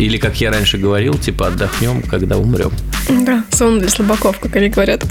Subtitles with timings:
[0.00, 2.72] Или, как я раньше говорил, типа отдохнем, когда умрем.
[3.10, 5.04] Да, сон для слабаков, как они говорят.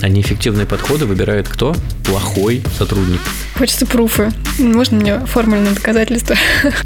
[0.00, 1.76] А неэффективные подходы выбирает кто?
[2.02, 3.20] Плохой сотрудник.
[3.58, 4.32] Хочется пруфы.
[4.58, 6.34] Можно мне формульное доказательство?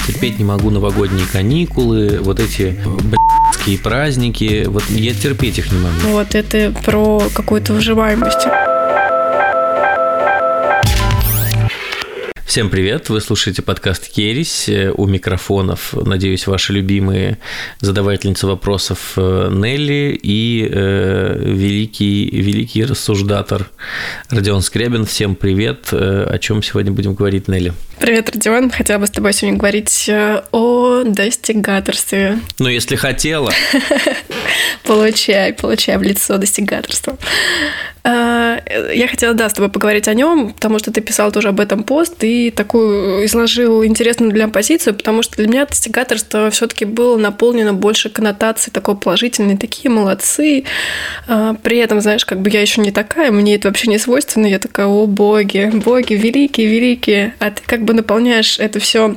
[0.08, 4.64] Терпеть не могу новогодние каникулы, вот эти блядские праздники.
[4.66, 5.94] Вот я терпеть их не могу.
[6.08, 8.48] Вот это про какую-то выживаемость.
[12.56, 13.10] Всем привет!
[13.10, 14.70] Вы слушаете подкаст Керись.
[14.94, 17.36] У микрофонов, надеюсь, ваши любимые
[17.80, 23.68] задавательницы вопросов э, Нелли и э, великий, великий рассуждатор
[24.30, 25.04] Родион Скрябин.
[25.04, 25.88] Всем привет!
[25.92, 27.74] Э, о чем сегодня будем говорить, Нелли?
[28.00, 28.70] Привет, Родион.
[28.70, 32.38] Хотела бы с тобой сегодня говорить э, о достигаторстве.
[32.58, 33.52] Ну, если хотела.
[34.82, 37.18] Получай, получай в лицо достигаторства.
[38.08, 41.58] А, я хотела, да, с тобой поговорить о нем, потому что ты писал тоже об
[41.58, 47.16] этом пост и такую изложил интересную для позицию, потому что для меня достигаторство все-таки было
[47.16, 50.64] наполнено больше коннотацией такой положительной, такие молодцы.
[51.26, 54.46] А, при этом, знаешь, как бы я еще не такая, мне это вообще не свойственно,
[54.46, 59.16] я такая, о боги, боги, великие, великие, а ты как бы наполняешь это все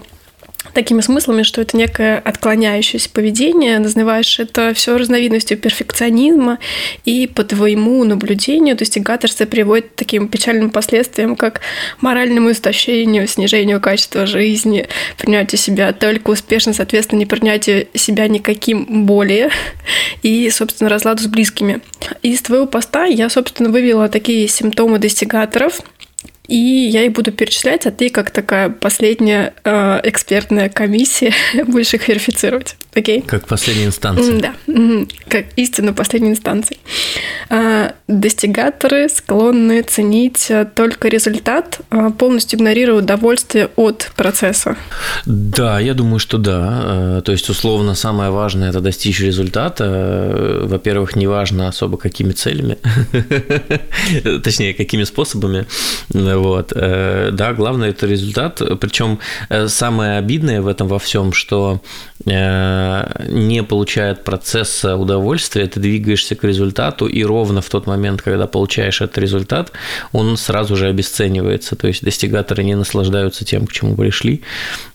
[0.73, 6.59] такими смыслами, что это некое отклоняющееся поведение, называешь это все разновидностью перфекционизма,
[7.05, 11.61] и по твоему наблюдению достигаторство приводит к таким печальным последствиям, как
[12.02, 14.87] моральному истощению, снижению качества жизни,
[15.17, 19.49] принятию себя только успешно, соответственно, не принятию себя никаким более,
[20.23, 21.80] и, собственно, разладу с близкими.
[22.21, 25.81] Из твоего поста я, собственно, вывела такие симптомы достигаторов–
[26.50, 31.31] и я их буду перечислять, а ты как такая последняя э, экспертная комиссия
[31.67, 32.75] будешь их верифицировать.
[32.95, 33.22] Окей?
[33.22, 34.39] Как последняя инстанция.
[34.39, 34.53] Да,
[35.27, 36.77] как истину последней инстанции.
[37.50, 44.75] Э, достигаторы склонны ценить только результат, э, полностью игнорируя удовольствие от процесса.
[45.27, 46.81] Да, я думаю, что да.
[46.83, 50.64] Э, то есть, условно, самое важное– это достичь результата.
[50.64, 52.80] Во-первых, неважно особо какими целями,
[54.44, 55.67] точнее, какими способами
[56.42, 56.73] вот.
[56.76, 58.61] Э, да, главное это результат.
[58.80, 59.20] Причем
[59.50, 61.82] э, самое обидное в этом во всем, что
[62.25, 69.02] не получает процесса удовольствия, ты двигаешься к результату, и ровно в тот момент, когда получаешь
[69.02, 69.71] этот результат,
[70.11, 71.75] он сразу же обесценивается.
[71.75, 74.41] То есть достигаторы не наслаждаются тем, к чему пришли.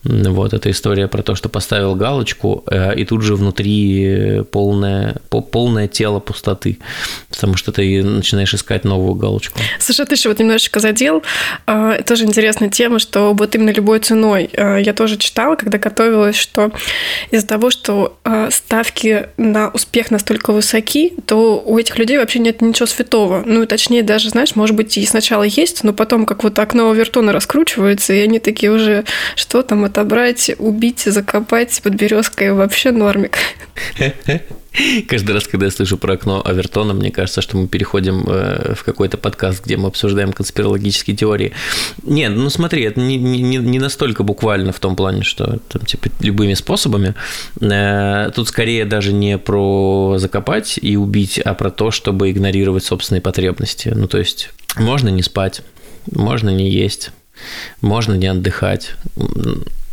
[0.02, 2.64] Вот эта история про то, что поставил галочку,
[2.96, 6.78] и тут же внутри полное, полное тело пустоты,
[7.30, 9.58] потому что ты начинаешь искать новую галочку.
[9.78, 11.22] Слушай, ты еще вот немножечко задел
[11.66, 14.50] а, тоже интересная тема, что вот именно любой ценой.
[14.56, 16.70] А, я тоже читала, когда готовилась, что
[17.30, 22.60] из-за того, что а, ставки на успех настолько высоки, то у этих людей вообще нет
[22.60, 23.42] ничего святого.
[23.44, 27.32] Ну, точнее, даже, знаешь, может быть, и сначала есть, но потом как вот окно Овертона
[27.32, 29.04] раскручивается, и они такие уже,
[29.36, 33.38] что там отобрать, убить, закопать под березкой вообще нормик.
[35.08, 38.84] Каждый раз, когда я слышу про окно Авертона, мне кажется, что мы переходим э, в
[38.84, 41.52] какой-то подкаст, где мы обсуждаем конспирологические теории.
[42.02, 46.08] Нет, ну смотри, это не, не, не настолько буквально в том плане, что там, типа,
[46.20, 47.14] любыми способами.
[47.60, 53.22] Э, тут скорее даже не про закопать и убить, а про то, чтобы игнорировать собственные
[53.22, 53.92] потребности.
[53.94, 55.62] Ну, то есть, можно не спать,
[56.10, 57.12] можно не есть,
[57.80, 58.92] можно не отдыхать.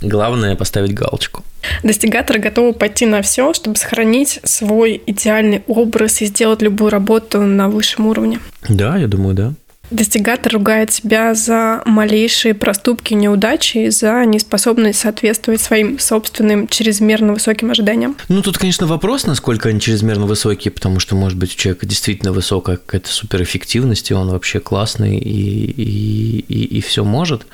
[0.02, 1.44] Главное поставить галочку.
[1.84, 7.70] Достигаторы готовы пойти на все, чтобы сохранить свой идеальный образ и сделать любую работу на
[7.70, 8.40] высшем уровне.
[8.68, 9.54] Да, я думаю, да.
[9.92, 18.16] Достигатор ругает себя за малейшие проступки, неудачи, за неспособность соответствовать своим собственным чрезмерно высоким ожиданиям.
[18.30, 22.32] Ну, тут, конечно, вопрос, насколько они чрезмерно высокие, потому что, может быть, у человека действительно
[22.32, 27.46] высокая какая-то суперэффективность, и он вообще классный и, и, и, и все может.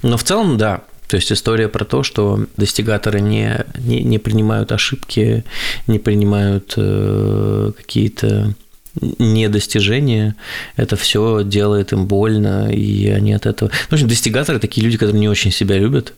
[0.00, 4.72] Но в целом, да, то есть история про то, что достигаторы не, не, не принимают
[4.72, 5.44] ошибки,
[5.86, 8.54] не принимают э, какие-то
[9.00, 10.36] недостижения,
[10.76, 13.70] это все делает им больно, и они от этого...
[13.88, 16.14] В общем, достигаторы такие люди, которые не очень себя любят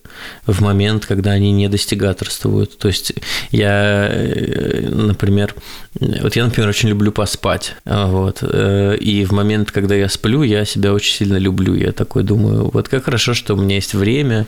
[0.46, 2.78] в момент, когда они не достигаторствуют.
[2.78, 3.12] То есть
[3.50, 5.54] я, э, например,
[6.00, 10.64] вот я, например, очень люблю поспать, вот, э, и в момент, когда я сплю, я
[10.64, 11.74] себя очень сильно люблю.
[11.74, 14.46] Я такой думаю, вот как хорошо, что у меня есть время,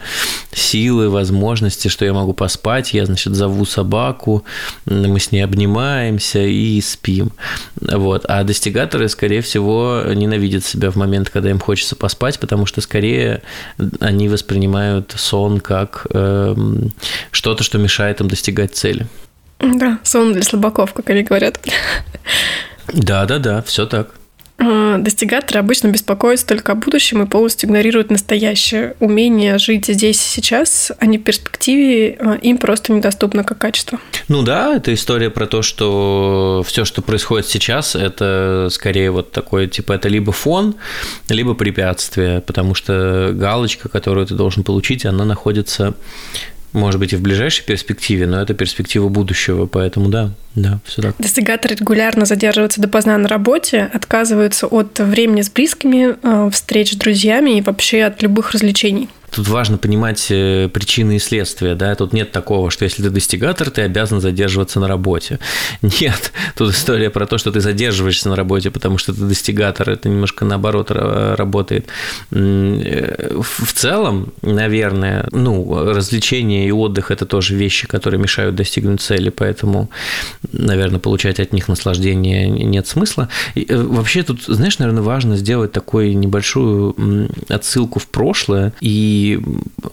[0.53, 4.45] силы, возможности, что я могу поспать, я, значит, зову собаку,
[4.87, 7.31] мы с ней обнимаемся и спим.
[7.81, 8.16] Вот.
[8.17, 8.25] Вот.
[8.29, 13.43] А достигаторы, скорее всего, ненавидят себя в момент, когда им хочется поспать, потому что скорее
[14.01, 16.57] они воспринимают сон как э,
[17.31, 19.07] что-то, что мешает им достигать цели.
[19.59, 21.61] Да, сон для слабаков, как они говорят.
[22.91, 24.15] Да, да, да, все так.
[24.59, 28.97] Э, достигаторы обычно беспокоятся только о будущем и полностью игнорируют настоящее.
[29.01, 33.99] Умение жить здесь и сейчас, а не перспективе, э, им просто недоступно как качество.
[34.29, 39.67] Ну да, это история про то, что все, что происходит сейчас, это скорее вот такое,
[39.67, 40.77] типа, это либо фон,
[41.29, 45.95] либо препятствие, потому что галочка, которую ты должен получить, она находится
[46.73, 51.15] может быть, и в ближайшей перспективе, но это перспектива будущего, поэтому да, да, все так.
[51.19, 57.59] Достигаторы регулярно задерживаются допоздна на работе, отказываются от времени с близкими, э, встреч с друзьями
[57.59, 59.09] и вообще от любых развлечений.
[59.37, 63.69] Тут важно понимать э, причины и следствия, да, тут нет такого, что если ты достигатор,
[63.69, 65.39] ты обязан задерживаться на работе.
[65.83, 70.09] Нет, тут история про то, что ты задерживаешься на работе, потому что ты достигатор, это
[70.09, 71.87] немножко наоборот работает.
[72.31, 79.29] Э, в целом, наверное, ну, развлечения и отдых– это тоже вещи, которые мешают достигнуть цели,
[79.29, 79.91] поэтому,
[80.51, 83.29] наверное, получать от них наслаждение нет смысла.
[83.55, 89.26] И э, вообще тут, знаешь, наверное, важно сделать такую небольшую отсылку в прошлое и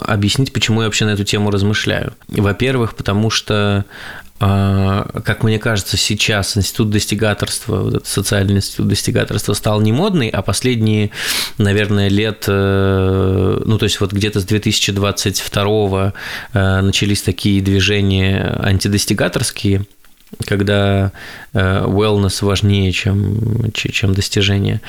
[0.00, 2.14] объяснить, почему я вообще на эту тему размышляю.
[2.28, 3.84] Во-первых, потому что
[4.40, 10.28] а, как мне кажется, сейчас институт достигаторства, вот этот социальный институт достигаторства стал не модный,
[10.28, 11.10] а последние,
[11.56, 16.12] наверное, лет, э, ну, то есть вот где-то с 2022
[16.52, 19.86] э, начались такие движения антидостигаторские,
[20.46, 21.12] когда
[21.52, 24.80] э, wellness важнее, чем, чем достижение.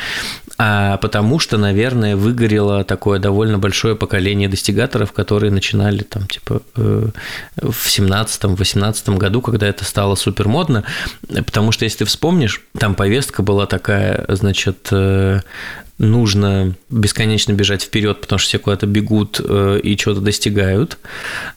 [0.57, 7.09] А потому что, наверное, выгорело такое довольно большое поколение достигаторов, которые начинали там типа э,
[7.57, 10.83] в 17-18 году, когда это стало супер модно,
[11.27, 15.41] потому что если ты вспомнишь, там повестка была такая, значит, э,
[15.97, 20.97] нужно бесконечно бежать вперед, потому что все куда-то бегут и что-то достигают,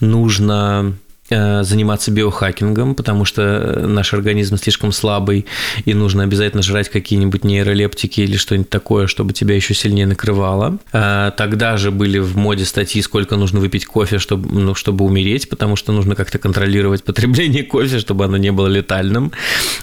[0.01, 0.95] нужно
[1.31, 5.47] заниматься биохакингом, потому что э, наш организм слишком слабый,
[5.85, 10.79] и нужно обязательно жрать какие-нибудь нейролептики или что-нибудь такое, чтобы тебя еще сильнее накрывало.
[10.93, 15.49] Э, тогда же были в моде статьи, сколько нужно выпить кофе, чтобы, ну, чтобы умереть,
[15.49, 19.33] потому что нужно как-то контролировать потребление кофе, чтобы оно не было летальным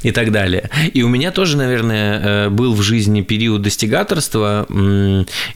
[0.01, 0.69] и так далее.
[0.93, 4.65] И у меня тоже, наверное, был в жизни период достигаторства.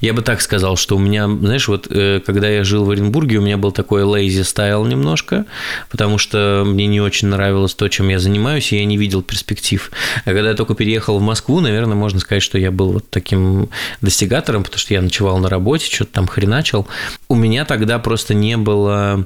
[0.01, 3.42] Я бы так сказал, что у меня, знаешь, вот когда я жил в Оренбурге, у
[3.42, 5.45] меня был такой lazy style немножко,
[5.90, 9.92] потому что мне не очень нравилось то, чем я занимаюсь, и я не видел перспектив.
[10.26, 13.70] А когда я только переехал в Москву, наверное, можно сказать, что я был вот таким
[14.02, 16.88] достигатором, потому что я ночевал на работе, что-то там хреначил.
[17.28, 19.26] У меня тогда просто не было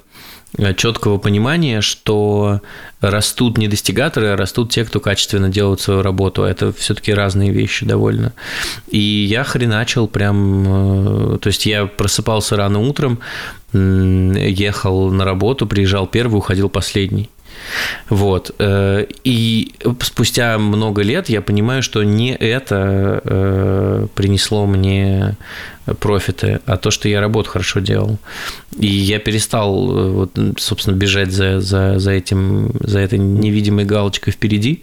[0.75, 2.61] четкого понимания, что
[3.01, 6.43] растут не достигаторы, а растут те, кто качественно делают свою работу.
[6.43, 8.33] Это все-таки разные вещи довольно.
[8.87, 11.35] И я хреначил прям...
[11.35, 13.19] Э, то есть я просыпался рано утром,
[13.73, 17.29] ехал на работу, приезжал первый, уходил последний.
[18.09, 18.55] Вот.
[18.59, 25.35] Э, и спустя много лет я понимаю, что не это э, принесло мне
[25.99, 28.17] профиты, а то, что я работу хорошо делал.
[28.77, 34.33] И я перестал, э, вот, собственно, бежать за, за, за, этим, за этой невидимой галочкой
[34.33, 34.81] впереди,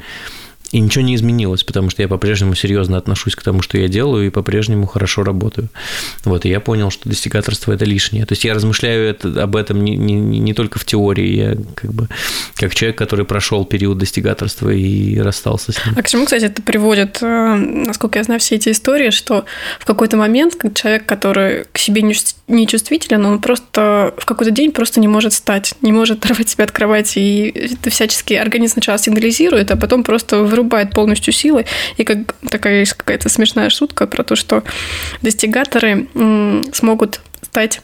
[0.73, 4.27] и ничего не изменилось, потому что я по-прежнему серьезно отношусь к тому, что я делаю,
[4.27, 5.69] и по-прежнему хорошо работаю.
[6.25, 8.25] Вот, и я понял, что достигаторство– это лишнее.
[8.25, 11.93] То есть я размышляю это, об этом не, не, не только в теории, я как
[11.93, 12.09] бы
[12.55, 15.95] как человек, который прошел период достигаторства и расстался с ним.
[15.97, 19.47] А к чему, кстати, это приводит, э, насколько я знаю, все эти истории, что
[19.81, 25.01] в какой-то момент человек, который к себе не чувствителен, он просто в какой-то день просто
[25.01, 29.71] не может встать, не может оторвать себя от кровати, и это всячески организм сначала сигнализирует,
[29.73, 31.67] а потом просто вырубает полностью силы.
[31.97, 34.63] И как такая есть какая-то смешная шутка про то, что
[35.23, 36.07] достигаторы
[36.73, 37.83] смогут стать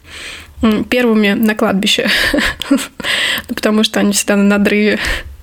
[0.89, 2.09] первыми на кладбище,
[3.49, 4.99] потому что они всегда на надрыве.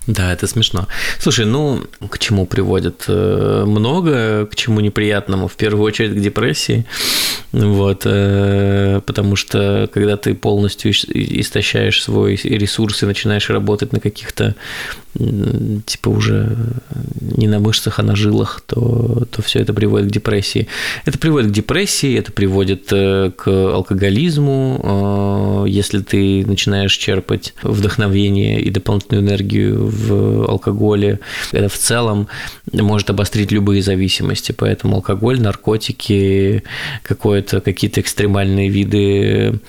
[0.06, 0.88] Да, это смешно.
[1.18, 3.06] Слушай, ну, к чему приводит?
[3.08, 6.86] Э, много, к чему неприятному, в первую очередь к депрессии.
[7.54, 14.56] Вот, э, потому что когда ты полностью истощаешь свой ресурс и начинаешь работать на каких-то
[15.16, 16.56] типа уже
[17.22, 20.68] не на мышцах, а на жилах, то, то все это приводит к депрессии.
[21.06, 28.70] Это приводит к депрессии, это приводит э, к алкоголизму, если ты начинаешь черпать вдохновение и
[28.70, 31.20] дополнительную энергию в алкоголе.
[31.52, 32.28] Это в целом
[32.72, 36.64] может обострить любые зависимости, поэтому алкоголь, наркотики,
[37.04, 39.60] какие-то экстремальные виды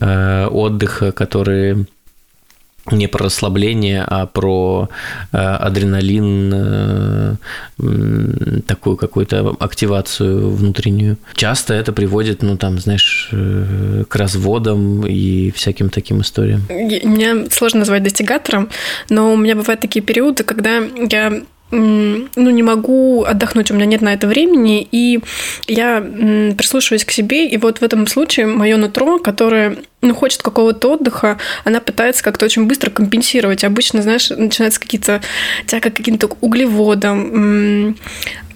[0.00, 1.86] э, отдыха, которые
[2.90, 4.88] не про расслабление, а про
[5.32, 7.34] э, адреналин, э,
[8.66, 11.16] такую какую-то активацию внутреннюю.
[11.34, 16.62] Часто это приводит, ну там, знаешь, э, к разводам и всяким таким историям.
[16.68, 18.68] Меня сложно назвать достигатором,
[19.08, 21.42] но у меня бывают такие периоды, когда я
[21.74, 25.20] ну, не могу отдохнуть, у меня нет на это времени, и
[25.66, 30.92] я прислушиваюсь к себе, и вот в этом случае мое нутро, которое ну, хочет какого-то
[30.92, 33.64] отдыха, она пытается как-то очень быстро компенсировать.
[33.64, 35.22] Обычно, знаешь, начинаются какие-то
[35.66, 37.96] тяга к каким-то углеводам,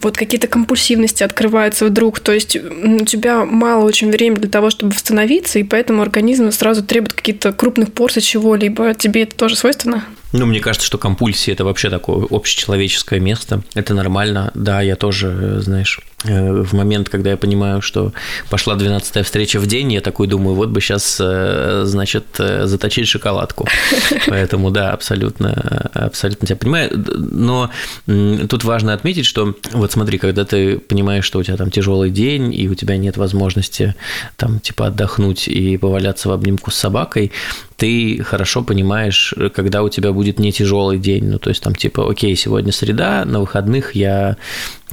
[0.00, 4.92] вот какие-то компульсивности открываются вдруг, то есть у тебя мало очень времени для того, чтобы
[4.92, 8.94] восстановиться, и поэтому организм сразу требует каких-то крупных порций чего-либо.
[8.94, 10.04] Тебе это тоже свойственно?
[10.32, 13.62] Ну, мне кажется, что компульсия– это вообще такое общечеловеческое место.
[13.74, 14.50] Это нормально.
[14.54, 18.12] Да, я тоже, знаешь, э, в момент, когда я понимаю, что
[18.50, 23.08] пошла 12-я встреча в день, я такой думаю, вот бы сейчас, э, значит, э, заточить
[23.08, 23.66] шоколадку.
[24.26, 26.90] Поэтому, да, абсолютно, абсолютно тебя понимаю.
[27.06, 27.70] Но
[28.06, 32.54] тут важно отметить, что вот смотри, когда ты понимаешь, что у тебя там тяжелый день,
[32.54, 33.94] и у тебя нет возможности
[34.36, 37.32] там типа отдохнуть и поваляться в обнимку с собакой,
[37.78, 41.26] ты хорошо понимаешь, когда у тебя будет не тяжелый день.
[41.26, 44.36] Ну, то есть там типа, окей, сегодня среда, на выходных я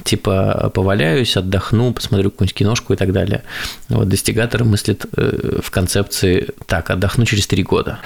[0.04, 3.42] типа поваляюсь, отдохну, посмотрю какую-нибудь киношку и так далее.
[3.88, 7.98] Вот достигатор мыслит э, в концепции так, отдохну через три года.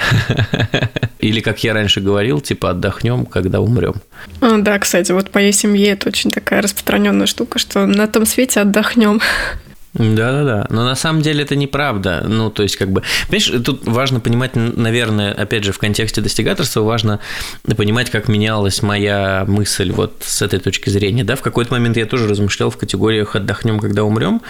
[1.19, 3.97] Или, как я раньше говорил, типа отдохнем, когда умрем.
[4.41, 8.25] А, да, кстати, вот в моей семье это очень такая распространенная штука, что на том
[8.25, 9.21] свете отдохнем.
[9.95, 12.25] Да-да-да, но на самом деле это неправда.
[12.25, 16.83] Ну, то есть, как бы, понимаешь, тут важно понимать, наверное, опять же, в контексте достигаторства
[16.83, 17.19] важно
[17.77, 22.07] понимать, как менялась моя мысль вот с этой точки зрения, да, в какой-то момент я
[22.07, 24.43] тоже размышлял в категориях «отдохнем, когда умрем»,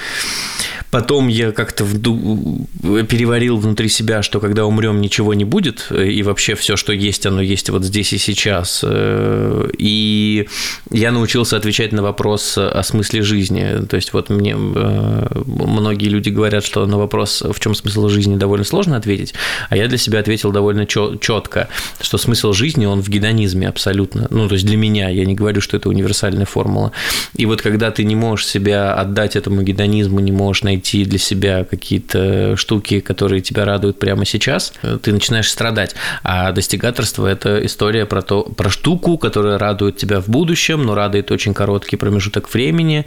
[0.91, 2.67] потом я как-то вду...
[2.83, 7.41] переварил внутри себя, что когда умрем, ничего не будет, и вообще все, что есть, оно
[7.41, 10.49] есть вот здесь и сейчас, и
[10.91, 16.29] я научился отвечать на вопрос о смысле жизни, то есть вот мне э, многие люди
[16.31, 19.35] говорят, что на вопрос, в чем смысл жизни, довольно сложно ответить,
[19.69, 21.69] а я для себя ответил довольно четко,
[22.01, 24.27] что смысл жизни, он в гедонизме абсолютно.
[24.31, 26.93] Ну, то есть для меня, я не говорю, что это универсальная формула.
[27.37, 31.65] И вот когда ты не можешь себя отдать этому гедонизму, не можешь найти для себя
[31.65, 34.73] какие-то штуки, которые тебя радуют прямо сейчас,
[35.03, 35.95] ты начинаешь страдать.
[36.23, 41.31] А достигаторство– это история про, то, про штуку, которая радует тебя в будущем, но радует
[41.31, 43.07] очень короткий промежуток времени.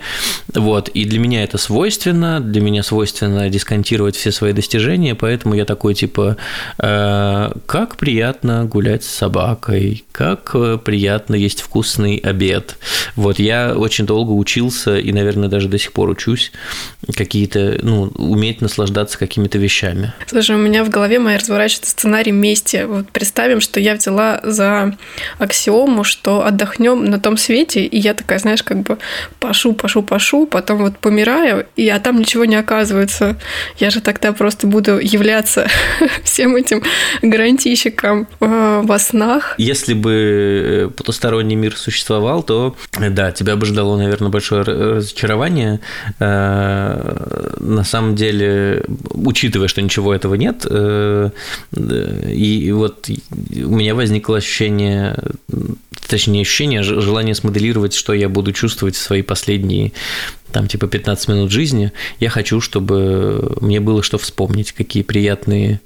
[0.53, 0.89] Вот.
[0.89, 5.65] И для меня это свойственно, свойственно, для меня свойственно дисконтировать все свои достижения, поэтому я
[5.65, 6.37] такой типа,
[6.77, 12.77] э, как приятно гулять с собакой, как э, приятно есть вкусный обед.
[13.15, 16.51] Вот я очень долго учился и, наверное, даже до сих пор учусь
[17.15, 20.13] какие-то, ну, уметь наслаждаться какими-то вещами.
[20.27, 22.85] Слушай, у меня в голове моя разворачивается сценарий мести.
[22.87, 24.95] Вот представим, что я взяла за
[25.39, 28.97] аксиому, что отдохнем на том свете, и я такая, знаешь, как бы
[29.39, 33.37] пашу, пашу, пашу, потом вот помираю, и от там ничего не оказывается.
[33.77, 35.67] Я же тогда просто буду являться
[36.23, 36.83] всем этим
[37.21, 39.55] гарантийщиком э, во снах.
[39.57, 45.79] Если бы э, потусторонний мир существовал, то да, тебя бы ждало, наверное, большое разочарование.
[47.53, 55.17] Э, на самом деле, учитывая, что ничего этого нет, и вот у меня возникло ощущение
[56.07, 59.93] точнее, ощущение, желание смоделировать, что я буду чувствовать в свои последние
[60.53, 65.81] там типа 15 минут жизни, я хочу, чтобы мне было что вспомнить, какие приятные,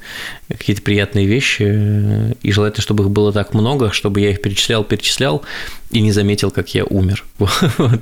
[0.50, 5.44] какие-то приятные вещи, и желательно, чтобы их было так много, чтобы я их перечислял, перечислял,
[5.90, 7.26] и не заметил, как я умер.
[7.78, 8.02] Вот.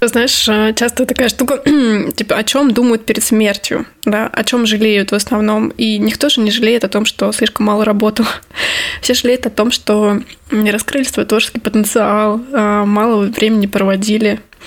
[0.00, 1.58] Знаешь, э, часто такая штука,
[2.16, 5.68] типа, о чем думают перед смертью, да, о чем жалеют в основном.
[5.70, 8.24] И никто же не жалеет о том, что слишком мало работал.
[9.02, 10.20] Все жалеют о том, что
[10.50, 14.57] не раскрыли свой творческий потенциал, а мало времени проводили а,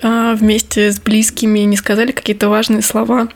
[0.00, 3.28] вместе с близкими, не сказали какие-то важные слова.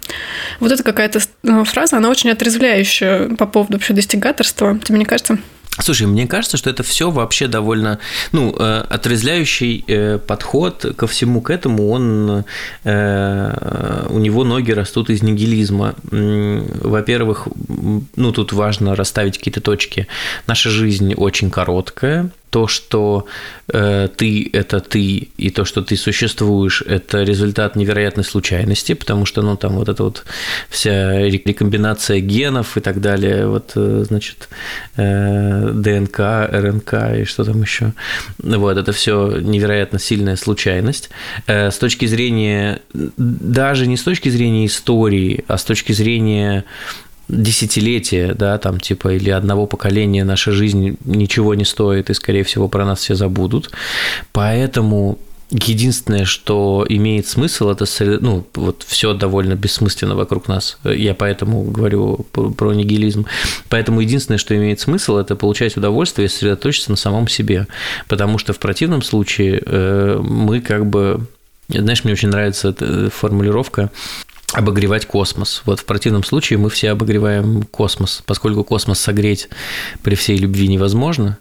[0.60, 4.78] Вот это какая-то э, фраза, она очень отрезвляющая по поводу вообще достигаторства.
[4.78, 5.38] Тебе не кажется?
[5.80, 7.98] Слушай, мне кажется, что это все вообще довольно,
[8.30, 8.84] ну, э,
[9.88, 12.44] э, подход ко всему к этому, он,
[12.84, 15.94] э, у него ноги растут из нигилизма.
[16.10, 17.48] Во-первых,
[18.16, 20.08] ну, тут важно расставить какие-то точки.
[20.46, 23.24] Наша жизнь очень короткая, то, что
[23.68, 29.40] э, ты– это ты, и то, что ты существуешь– это результат невероятной случайности, потому что,
[29.40, 30.24] ну, там вот эта вот
[30.68, 34.50] вся рекомбинация генов и так далее, вот, э, значит,
[34.96, 36.18] э, ДНК,
[36.52, 37.94] РНК и что там еще,
[38.38, 41.08] вот, это все невероятно сильная случайность.
[41.46, 46.66] Э, с точки зрения, даже не с точки зрения истории, а с точки зрения
[47.32, 52.68] десятилетия, да, там типа или одного поколения наша жизнь ничего не стоит, и, скорее всего,
[52.68, 53.70] про нас все забудут.
[54.32, 55.18] Поэтому
[55.54, 57.84] Единственное, что имеет смысл, это
[58.20, 60.78] ну, вот все довольно бессмысленно вокруг нас.
[60.82, 63.26] Я поэтому говорю про нигилизм.
[63.68, 67.66] Поэтому единственное, что имеет смысл, это получать удовольствие и сосредоточиться на самом себе.
[68.08, 71.26] Потому что в противном случае э, мы как бы
[71.68, 73.90] знаешь, мне очень нравится эта формулировка
[74.52, 75.62] обогревать космос.
[75.64, 79.48] Вот в противном случае мы все обогреваем космос, поскольку космос согреть
[80.02, 81.38] при всей любви невозможно.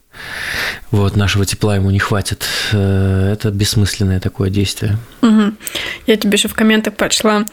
[0.91, 2.46] Вот нашего тепла ему не хватит.
[2.74, 4.98] Э, это бессмысленное такое действие.
[5.22, 5.53] Угу.
[6.08, 7.46] Я тебе еще в комментах прочла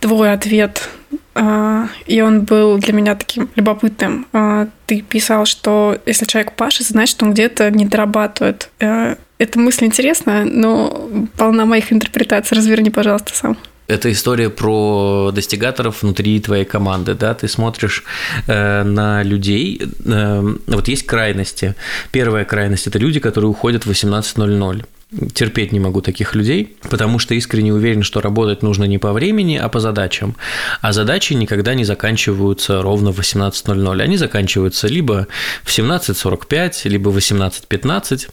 [0.00, 0.88] твой ответ,
[1.34, 4.26] а, и он был для меня таким любопытным.
[4.32, 8.70] А, ты писал, что если человек пашет, значит, он где-то не дорабатывает.
[8.80, 12.56] Э, эта мысль интересная, но полна моих интерпретаций.
[12.56, 13.56] Разверни, пожалуйста, сам
[13.88, 18.04] это история про достигаторов внутри твоей команды, да, ты смотришь
[18.46, 21.74] э, на людей, э, вот есть крайности.
[22.12, 24.84] Первая крайность– это люди, которые уходят в 18.00
[25.32, 29.56] терпеть не могу таких людей, потому что искренне уверен, что работать нужно не по времени,
[29.56, 30.36] а по задачам.
[30.82, 34.02] А задачи никогда не заканчиваются ровно в 18.00.
[34.02, 35.26] Они заканчиваются либо
[35.62, 38.28] в 17.45, либо в 18.15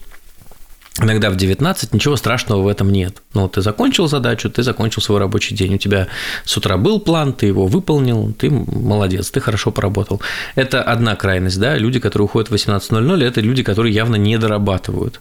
[1.01, 3.21] иногда в 19, ничего страшного в этом нет.
[3.33, 6.07] Ну, ты закончил задачу, ты закончил свой рабочий день, у тебя
[6.45, 10.21] с утра был план, ты его выполнил, ты молодец, ты хорошо поработал.
[10.55, 15.19] Это одна крайность, да, люди, которые уходят в 18.00, это люди, которые явно не дорабатывают.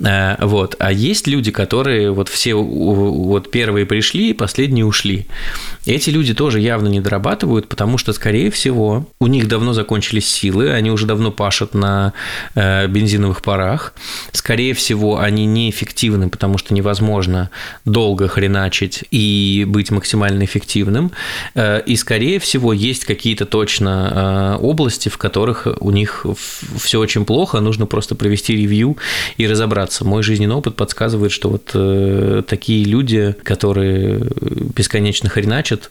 [0.00, 0.74] Э, вот.
[0.80, 5.28] А есть люди, которые вот все вот первые пришли, последние ушли.
[5.86, 10.70] Эти люди тоже явно не дорабатывают, потому что, скорее всего, у них давно закончились силы,
[10.70, 12.12] они уже давно пашут на
[12.54, 13.94] э, бензиновых парах.
[14.32, 17.50] Скорее всего, они неэффективны, потому что невозможно
[17.84, 21.12] долго хреначить и быть максимально эффективным.
[21.54, 26.26] Э, и, скорее всего, есть какие-то точно э, области, в которых у них
[26.78, 28.96] все очень плохо, нужно просто провести ревью
[29.36, 30.04] и разобраться.
[30.04, 34.26] Мой жизненный опыт подсказывает, что вот э, такие люди, которые
[34.74, 35.90] бесконечно хреначат,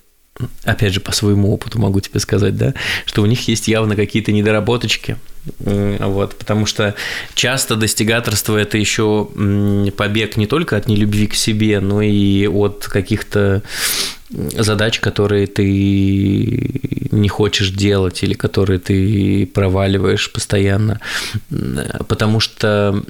[0.63, 2.73] опять же, по своему опыту могу тебе сказать, да,
[3.05, 5.17] что у них есть явно какие-то недоработочки,
[5.59, 6.95] вот, потому что
[7.33, 9.27] часто достигаторство– это еще
[9.97, 13.63] побег не только от нелюбви к себе, но и от каких-то
[14.29, 15.65] задач, которые ты
[17.11, 21.01] не хочешь делать или которые ты проваливаешь постоянно,
[22.07, 23.03] потому что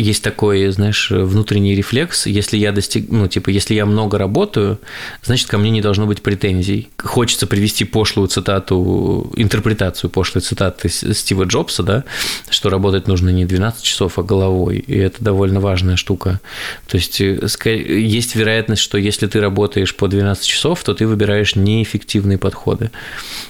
[0.00, 2.26] есть такой, знаешь, внутренний рефлекс.
[2.26, 4.78] Если я достиг, ну, типа, если я много работаю,
[5.22, 6.88] значит, ко мне не должно быть претензий.
[6.98, 12.04] Хочется привести пошлую цитату, интерпретацию пошлой цитаты Стива Джобса, да,
[12.50, 14.78] что работать нужно не 12 часов, а головой.
[14.78, 16.40] И это довольно важная штука.
[16.86, 21.56] То есть э, есть вероятность, что если ты работаешь по 12 часов, то ты выбираешь
[21.56, 22.90] неэффективные подходы.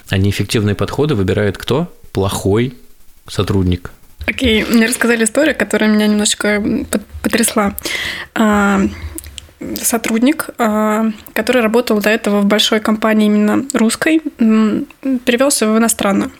[0.09, 1.93] А неэффективные подходы выбирает кто?
[2.11, 2.73] Плохой
[3.27, 3.91] сотрудник,
[4.25, 6.63] Окей, мне рассказали историю, которая меня немножечко
[7.23, 7.75] потрясла.
[8.35, 8.81] А,
[9.81, 16.31] сотрудник, а, который работал до этого в большой компании именно русской, перевелся в иностранную.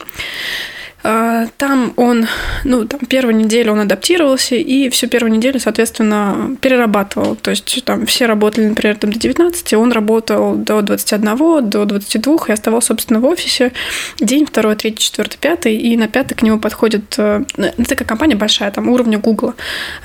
[1.01, 2.27] А, там он,
[2.65, 7.35] ну, там первую неделю он адаптировался и всю первую неделю, соответственно, перерабатывал.
[7.35, 12.37] То есть там все работали, например, там до 19, он работал до 21, до 22
[12.47, 13.71] и оставался, собственно, в офисе
[14.19, 18.35] день, второй, третий, четвертый, пятый, и на пятый к нему подходит, э, ну, такая компания
[18.35, 19.55] большая, там уровня Гугла,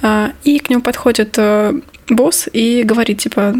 [0.02, 1.72] а, и к нему подходит э,
[2.08, 3.54] босс и говорит, типа,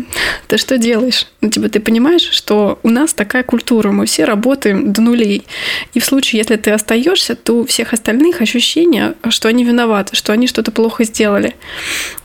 [0.49, 1.27] ты что делаешь?
[1.41, 5.47] Ну, типа, ты понимаешь, что у нас такая культура, мы все работаем до нулей.
[5.95, 10.33] И в случае, если ты остаешься, то у всех остальных ощущение, что они виноваты, что
[10.33, 11.55] они что-то плохо сделали.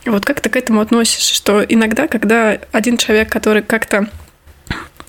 [0.04, 1.34] Вот как ты к этому относишься?
[1.34, 4.08] Что иногда, когда один человек, который как-то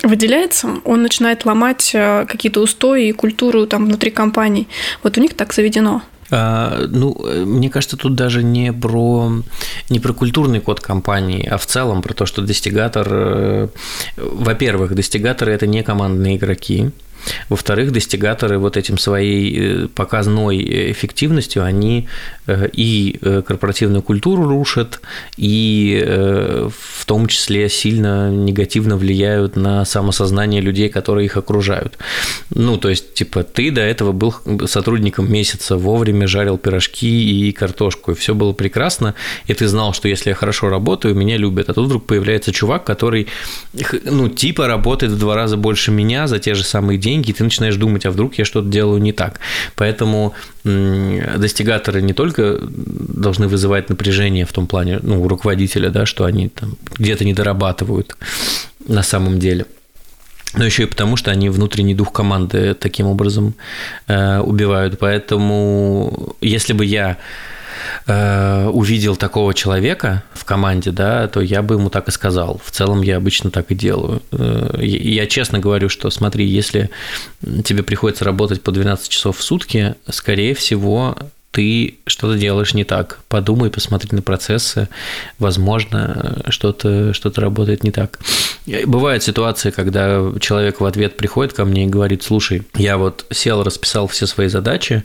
[0.04, 4.68] выделяется, он начинает ломать э, какие-то устои и культуру там внутри компании.
[5.04, 6.02] Вот у них так заведено.
[6.32, 7.14] А, ну,
[7.46, 9.32] мне кажется, тут даже не про,
[9.90, 13.08] не про культурный код компании, а в целом про то, что достигатор...
[13.10, 13.68] Э,
[14.18, 16.92] во-первых, достигаторы– это не командные игроки,
[17.50, 22.08] во-вторых, достигаторы вот этим своей э, показной эффективностью, они
[22.48, 25.02] э, и э, корпоративную культуру рушат,
[25.38, 31.98] и в том числе сильно негативно влияют на самосознание людей, которые их окружают.
[32.50, 34.34] Ну, то есть, типа, ты до этого был
[34.68, 39.16] сотрудником месяца, вовремя жарил пирожки и картошку, и все было прекрасно,
[39.48, 41.70] и ты знал, что если я хорошо работаю, меня любят.
[41.70, 43.28] А тут вдруг появляется чувак, который,
[44.04, 47.34] ну, типа работает в два раза больше меня за те же самые деньги, деньги, и
[47.34, 49.40] ты начинаешь думать, а вдруг я что-то делаю не так.
[49.76, 56.24] Поэтому достигаторы не только должны вызывать напряжение в том плане, ну, у руководителя, да, что
[56.24, 58.16] они там где-то не дорабатывают
[58.88, 59.66] на самом деле,
[60.54, 63.54] но еще и потому, что они внутренний дух команды таким образом
[64.08, 65.00] э, убивают.
[65.00, 67.18] Поэтому, если бы я
[68.08, 72.62] э, увидел такого человека в команде, да, то я бы ему так и сказал.
[72.64, 74.22] В целом я обычно так и делаю.
[74.32, 76.90] Э, я честно говорю, что смотри, если
[77.64, 81.18] тебе приходится работать по 12 часов в сутки, скорее всего,
[81.52, 83.20] ты что-то делаешь не так.
[83.28, 84.88] Подумай, посмотри на процессы.
[85.38, 88.20] Возможно, что-то что работает не так.
[88.86, 93.64] Бывают ситуации, когда человек в ответ приходит ко мне и говорит, слушай, я вот сел,
[93.64, 95.04] расписал все свои задачи,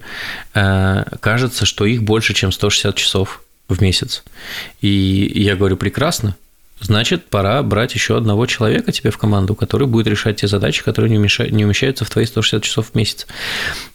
[0.54, 4.22] э, кажется, что их больше, чем 160 часов в месяц.
[4.80, 6.36] И я говорю, прекрасно,
[6.80, 11.10] значит, пора брать еще одного человека тебе в команду, который будет решать те задачи, которые
[11.10, 13.26] не, умещают, не умещаются в твои 160 часов в месяц.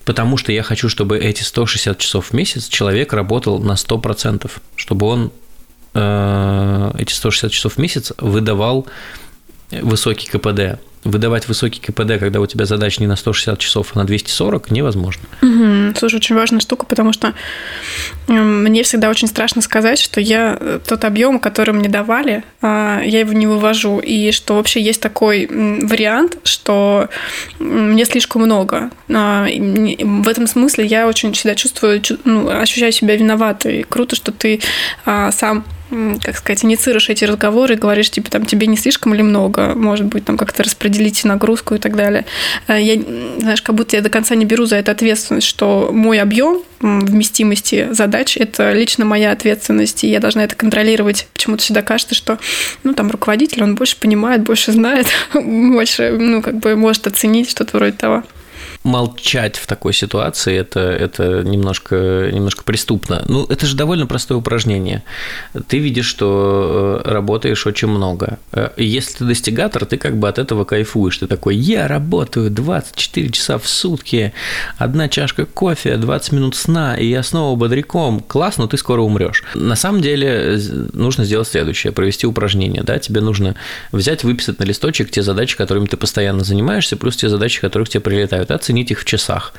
[0.05, 5.05] Потому что я хочу, чтобы эти 160 часов в месяц человек работал на 100%, чтобы
[5.05, 5.31] он
[5.93, 8.87] э, эти 160 часов в месяц выдавал
[9.71, 14.05] высокий КПД выдавать высокий КПД, когда у тебя задача не на 160 часов, а на
[14.05, 15.23] 240, невозможно.
[15.41, 15.95] Угу.
[15.97, 17.33] Слушай, очень важная штука, потому что
[18.27, 23.21] мне всегда очень страшно сказать, что я э, тот объем, который мне давали, а, я
[23.21, 27.09] его не вывожу, и что вообще есть такой вариант, что
[27.59, 28.91] мне слишком много.
[29.09, 33.85] А, в этом смысле я очень всегда чувствую, ну, ощущаю себя виноватой.
[33.89, 34.61] Круто, что ты
[35.05, 35.65] а, сам
[36.23, 40.25] как сказать, инициируешь эти разговоры, говоришь, типа, там, тебе не слишком или много, может быть,
[40.25, 42.25] там, как-то распределить нагрузку и так далее.
[42.67, 43.01] Э, я,
[43.39, 47.89] знаешь, как будто я до конца не беру за это ответственность, что мой объем вместимости
[47.91, 51.27] задач– это лично моя ответственность, и я должна это контролировать.
[51.33, 52.39] Почему-то всегда кажется, что,
[52.83, 57.77] ну, там, руководитель, он больше понимает, больше знает, больше, ну, как бы может оценить что-то
[57.77, 58.23] вроде того
[58.83, 63.23] молчать в такой ситуации это, это немножко, немножко преступно.
[63.27, 65.03] Ну, это же довольно простое упражнение.
[65.67, 68.39] Ты видишь, что э, работаешь очень много.
[68.51, 71.17] Э, если ты достигатор, ты как бы от этого кайфуешь.
[71.19, 74.33] Ты такой, я работаю 24 часа в сутки,
[74.77, 78.19] одна чашка кофе, 20 минут сна, и я снова бодряком.
[78.21, 79.43] Классно, ты скоро умрешь.
[79.53, 80.59] На самом деле
[80.93, 82.83] нужно сделать следующее, провести упражнение.
[82.83, 82.97] Да?
[82.97, 83.55] Тебе нужно
[83.91, 87.89] взять, выписать на листочек те задачи, которыми ты постоянно занимаешься, плюс те задачи, которые к
[87.89, 88.49] тебе прилетают.
[88.49, 89.53] Оценить оценить их в часах.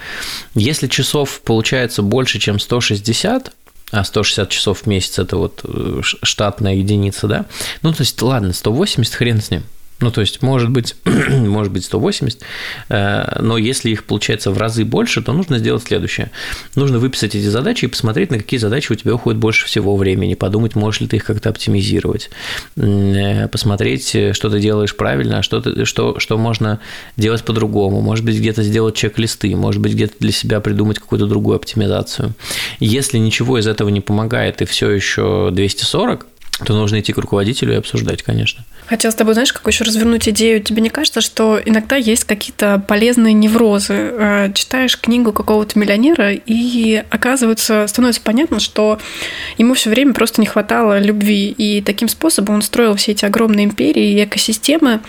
[0.54, 3.52] Если часов получается больше, чем 160,
[3.90, 7.44] а 160 часов в месяц это вот э, штатная единица, да,
[7.82, 9.62] ну, то есть, ладно, 180, хрен с ним,
[10.02, 10.96] ну, то есть, может быть,
[11.30, 12.42] может быть 180,
[12.88, 16.30] э, но если их получается в разы больше, то нужно сделать следующее.
[16.74, 20.34] Нужно выписать эти задачи и посмотреть, на какие задачи у тебя уходит больше всего времени,
[20.34, 22.30] подумать, можешь ли ты их как-то оптимизировать,
[22.76, 26.80] э, посмотреть, что ты делаешь правильно, а что, ты, что, что можно
[27.16, 31.56] делать по-другому, может быть, где-то сделать чек-листы, может быть, где-то для себя придумать какую-то другую
[31.56, 32.34] оптимизацию.
[32.80, 36.26] Если ничего из этого не помогает и все еще 240,
[36.64, 38.64] то нужно идти к руководителю и обсуждать, конечно.
[38.86, 40.62] Хотела с тобой, знаешь, как еще развернуть идею.
[40.62, 43.94] Тебе не кажется, что иногда есть какие-то полезные неврозы?
[43.94, 48.98] Э, читаешь книгу какого-то миллионера, и оказывается, становится понятно, что
[49.56, 51.48] ему все время просто не хватало любви.
[51.50, 55.00] И таким способом он строил все эти огромные империи и экосистемы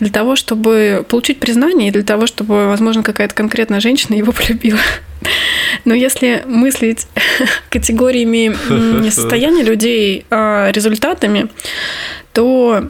[0.00, 4.80] для того, чтобы получить признание, и для того, чтобы, возможно, какая-то конкретная женщина его полюбила.
[5.84, 7.06] Но если мыслить
[7.70, 11.48] категориями состояния людей, а результатами,
[12.32, 12.88] то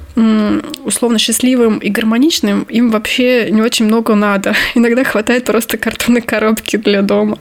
[0.85, 4.55] условно счастливым и гармоничным им вообще не очень много надо.
[4.75, 7.39] Иногда хватает просто картонной коробки для дома.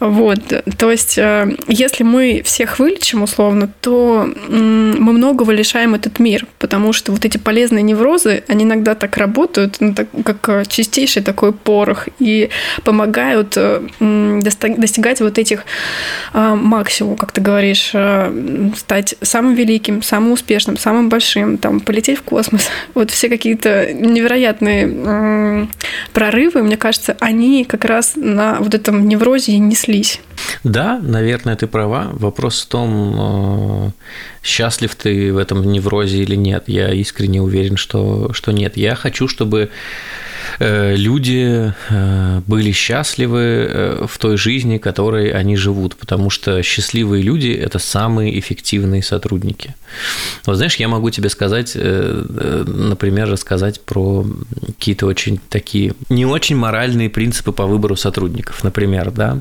[0.00, 0.40] Вот.
[0.78, 6.92] То есть, э, если мы всех вылечим условно, то мы многого лишаем этот мир, потому
[6.92, 12.08] что вот эти полезные неврозы, они иногда так работают, ну, как э, чистейший такой порох,
[12.18, 12.50] и
[12.84, 15.64] помогают э, достигать вот этих
[16.32, 17.92] максимум, как ты говоришь,
[18.76, 22.68] стать самым великим, самым успешным, самым большим, там, полететь в космос.
[22.94, 25.68] Вот все какие-то невероятные
[26.12, 30.20] прорывы, мне кажется, они как раз на вот этом неврозе и неслись.
[30.64, 32.08] Да, наверное, ты права.
[32.12, 33.90] Вопрос в том, э,
[34.42, 36.64] счастлив ты в этом неврозе или нет.
[36.66, 38.76] Я искренне уверен, что, что нет.
[38.76, 39.70] Я хочу, чтобы
[40.58, 47.48] люди э, были счастливы э, в той жизни, которой они живут, потому что счастливые люди–
[47.66, 49.74] это самые эффективные сотрудники.
[50.44, 54.26] Вот знаешь, я могу тебе сказать, например, рассказать про
[54.66, 59.40] какие-то очень такие не очень моральные принципы по выбору сотрудников, например, да,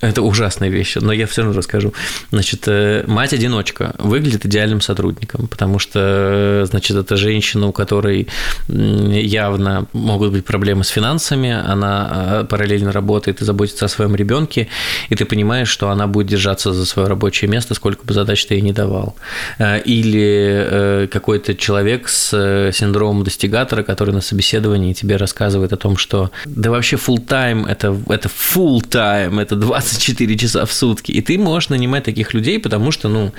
[0.00, 1.94] это ужасная вещь, но я все равно расскажу.
[2.30, 8.28] Значит, э, мать-одиночка выглядит идеальным сотрудником, потому что, значит, это женщина, у которой
[8.68, 14.68] явно могут быть проблемы с финансами, она э, параллельно работает и заботится о своем ребенке,
[15.08, 18.54] и ты понимаешь, что она будет держаться за свое рабочее место, сколько бы задач ты
[18.54, 19.16] ей не давал.
[19.58, 22.30] Э, или какой-то человек с
[22.72, 27.96] синдромом достигатора, который на собеседовании тебе рассказывает о том, что да вообще full time это,
[28.08, 31.12] это full time, это 20 24 часа в сутки.
[31.12, 33.32] И ты можешь нанимать таких людей, потому что, ну,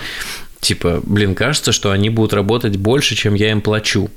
[0.59, 4.09] типа, блин, кажется, что они будут работать больше, чем я им плачу.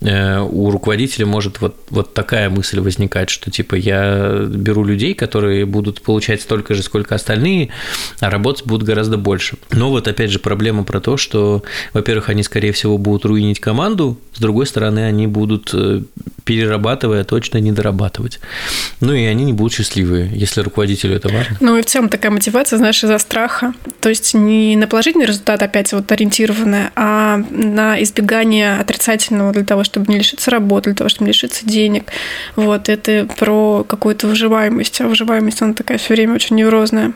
[0.00, 5.66] Э, у руководителя может вот, вот такая мысль возникать, что типа я беру людей, которые
[5.66, 7.70] будут получать столько же, сколько остальные,
[8.20, 9.56] а работать будут гораздо больше.
[9.72, 14.18] Но вот опять же проблема про то, что, во-первых, они, скорее всего, будут руинить команду,
[14.34, 16.02] с другой стороны, они будут, э,
[16.48, 18.40] перерабатывая, точно не дорабатывать.
[19.00, 21.58] Ну и они не будут счастливые, если руководителю это важно.
[21.60, 23.74] Ну и в целом такая мотивация, знаешь, из-за страха.
[24.00, 29.84] То есть не на положительный результат опять вот ориентированная, а на избегание отрицательного для того,
[29.84, 32.04] чтобы не лишиться работы, для того, чтобы не лишиться денег.
[32.56, 35.02] Вот, это про какую-то выживаемость.
[35.02, 37.12] А выживаемость, она такая все время очень неврозная.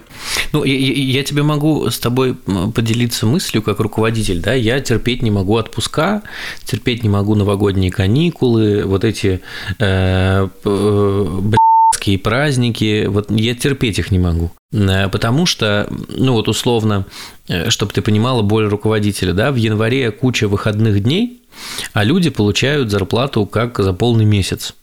[0.53, 5.31] Ну, я, я тебе могу с тобой поделиться мыслью как руководитель, да, я терпеть не
[5.31, 6.21] могу отпуска,
[6.67, 14.19] терпеть не могу новогодние каникулы, вот эти э, э, праздники, вот я терпеть их не
[14.19, 14.51] могу.
[14.73, 17.07] Э, потому что, ну вот условно,
[17.69, 21.43] чтобы ты понимала боль руководителя, да, в январе куча выходных дней,
[21.93, 24.75] а люди получают зарплату как за полный месяц.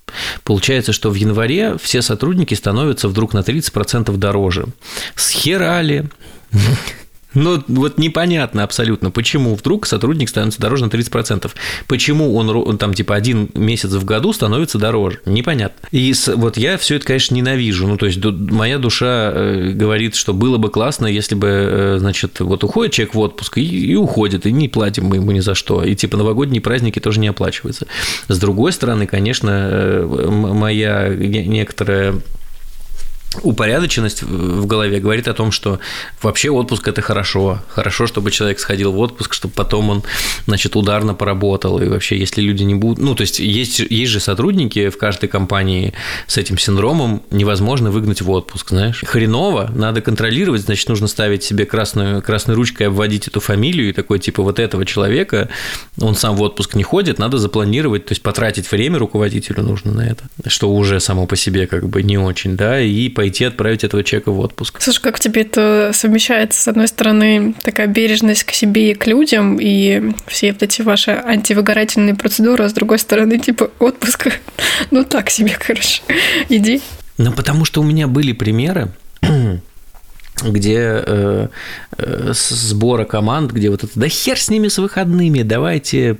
[0.43, 4.67] Получается, что в январе все сотрудники становятся вдруг на 30% дороже.
[5.15, 6.09] Схерали.
[7.33, 11.49] Ну, вот непонятно абсолютно, почему вдруг сотрудник становится дороже на 30%.
[11.87, 15.19] Почему он, там типа один месяц в году становится дороже.
[15.25, 15.87] Непонятно.
[15.91, 17.87] И вот я все это, конечно, ненавижу.
[17.87, 22.39] Ну, то есть моя душа э, говорит, что было бы классно, если бы, э, значит,
[22.39, 25.55] вот уходит человек в отпуск и, и уходит, и не платим мы ему ни за
[25.55, 25.83] что.
[25.83, 27.87] И типа новогодние праздники тоже не оплачиваются.
[28.27, 32.15] С другой стороны, конечно, э, моя некоторая
[33.43, 35.79] упорядоченность в голове говорит о том, что
[36.21, 37.59] вообще отпуск это хорошо.
[37.69, 40.03] Хорошо, чтобы человек сходил в отпуск, чтобы потом он,
[40.47, 41.79] значит, ударно поработал.
[41.79, 43.03] И вообще, если люди не будут...
[43.03, 45.93] Ну, то есть, есть, есть же сотрудники в каждой компании
[46.27, 49.03] с этим синдромом, невозможно выгнать в отпуск, знаешь.
[49.05, 54.19] Хреново, надо контролировать, значит, нужно ставить себе красную, красной ручкой, обводить эту фамилию и такой,
[54.19, 55.49] типа, вот этого человека,
[56.01, 60.01] он сам в отпуск не ходит, надо запланировать, то есть, потратить время руководителю нужно на
[60.01, 64.01] это, что уже само по себе как бы не очень, да, и пойти отправить этого
[64.01, 64.81] человека в отпуск.
[64.81, 66.61] Слушай, как тебе это совмещается?
[66.61, 71.11] С одной стороны, такая бережность к себе и к людям, и все вот эти ваши
[71.11, 74.29] антивыгорательные процедуры, а с другой стороны, типа, отпуск,
[74.91, 76.01] ну так себе, короче,
[76.47, 76.81] иди.
[77.17, 78.87] Ну, потому что у меня были примеры,
[80.43, 81.47] где э,
[81.97, 86.17] э, сбора команд, где вот это, да хер с ними с выходными, давайте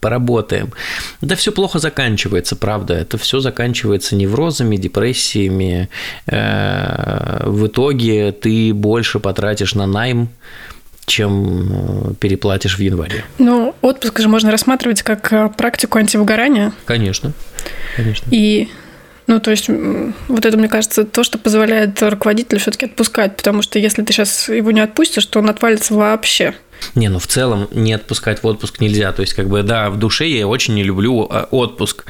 [0.00, 0.72] поработаем.
[1.20, 2.94] Да все плохо заканчивается, правда.
[2.94, 5.88] Это все заканчивается неврозами, депрессиями.
[6.26, 10.28] Э, в итоге ты больше потратишь на найм,
[11.08, 13.24] чем э, переплатишь в январе.
[13.38, 16.72] Ну, отпуск же можно рассматривать как э, практику антивыгорания.
[16.84, 17.32] Конечно,
[17.96, 18.28] конечно.
[18.30, 18.68] И
[19.28, 23.78] ну, то есть, вот это, мне кажется, то, что позволяет руководителю все-таки отпускать, потому что
[23.78, 26.54] если ты сейчас его не отпустишь, то он отвалится вообще.
[26.94, 29.12] Не, ну в целом не отпускать в отпуск нельзя.
[29.12, 32.04] То есть, как бы, да, в душе я очень не люблю а, отпуск,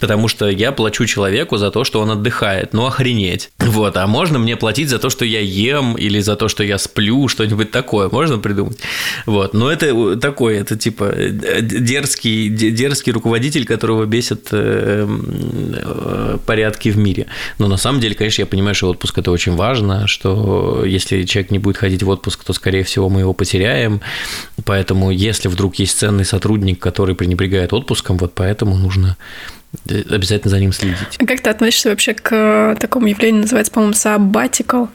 [0.00, 2.72] потому что я плачу человеку за то, что он отдыхает.
[2.72, 3.50] Ну, охренеть.
[3.58, 6.78] Вот, а можно мне платить за то, что я ем, или за то, что я
[6.78, 8.08] сплю, что-нибудь такое.
[8.08, 8.78] Можно придумать?
[9.26, 16.98] Вот, но это такой, это типа дерзкий, дерзкий руководитель, которого бесит э, э, порядки в
[16.98, 17.26] мире.
[17.58, 21.50] Но на самом деле, конечно, я понимаю, что отпуск это очень важно, что если человек
[21.50, 24.00] не будет ходить в отпуск, то, скорее всего, мы его потеряем,
[24.64, 29.16] Поэтому, если вдруг есть ценный сотрудник, который пренебрегает отпуском, вот поэтому нужно
[29.88, 30.96] э, обязательно за ним следить.
[31.18, 34.88] А как ты относишься вообще к э, такому явлению, называется, по-моему, sabbatical,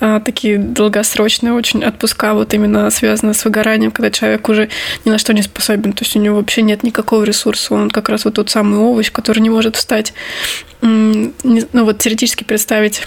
[0.00, 4.68] э, такие долгосрочные очень отпуска, вот именно связанные с выгоранием, когда человек уже
[5.04, 8.08] ни на что не способен, то есть у него вообще нет никакого ресурса, он как
[8.08, 10.14] раз вот тот самый овощ, который не может встать.
[10.82, 11.32] Ну
[11.74, 13.02] вот теоретически представить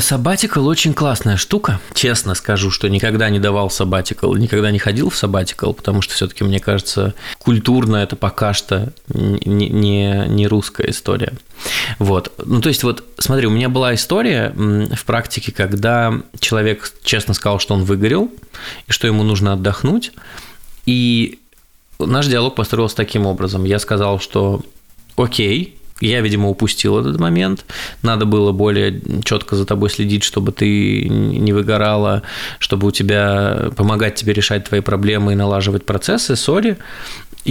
[0.00, 1.80] Сабатикл очень классная штука.
[1.94, 6.44] Честно скажу, что никогда не давал сабатикл, никогда не ходил в сабатикл, потому что все-таки,
[6.44, 11.32] мне кажется, культурно это пока что не, не, не русская история.
[11.98, 12.32] Вот.
[12.44, 17.58] Ну, то есть, вот, смотри, у меня была история в практике, когда человек честно сказал,
[17.58, 18.30] что он выгорел,
[18.86, 20.12] и что ему нужно отдохнуть.
[20.86, 21.40] И
[21.98, 23.64] наш диалог построился таким образом.
[23.64, 24.62] Я сказал, что
[25.16, 27.64] окей, я, видимо, упустил этот момент.
[28.02, 32.22] Надо было более четко за тобой следить, чтобы ты не выгорала,
[32.58, 36.36] чтобы у тебя помогать тебе решать твои проблемы и налаживать процессы.
[36.36, 36.76] Сори.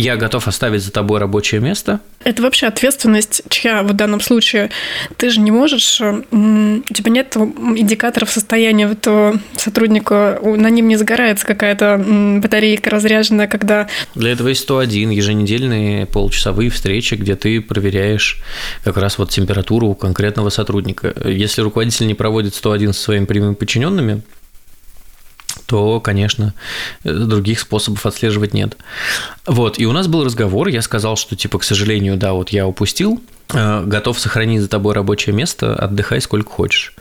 [0.02, 2.00] Я готов оставить за тобой рабочее место.
[2.24, 4.72] Это вообще ответственность чья в данном случае?
[5.18, 11.46] Ты же не можешь, у тебя нет индикаторов состояния этого сотрудника, на ним не загорается
[11.46, 12.04] какая-то
[12.42, 13.88] батарейка разряженная, когда...
[14.16, 18.42] Для этого есть 101, еженедельные получасовые встречи, где ты проверяешь
[18.84, 21.14] как раз вот температуру конкретного сотрудника.
[21.26, 24.24] Если руководитель не проводит 101 со своими прямыми подчиненными,
[25.66, 26.54] то, конечно,
[27.04, 28.78] других способов отслеживать нет.
[29.46, 32.68] Вот, и у нас был разговор, я сказал, что, типа, к сожалению, да, вот я
[32.68, 33.22] упустил,
[33.54, 36.94] э, готов сохранить за тобой рабочее место, отдыхай сколько хочешь.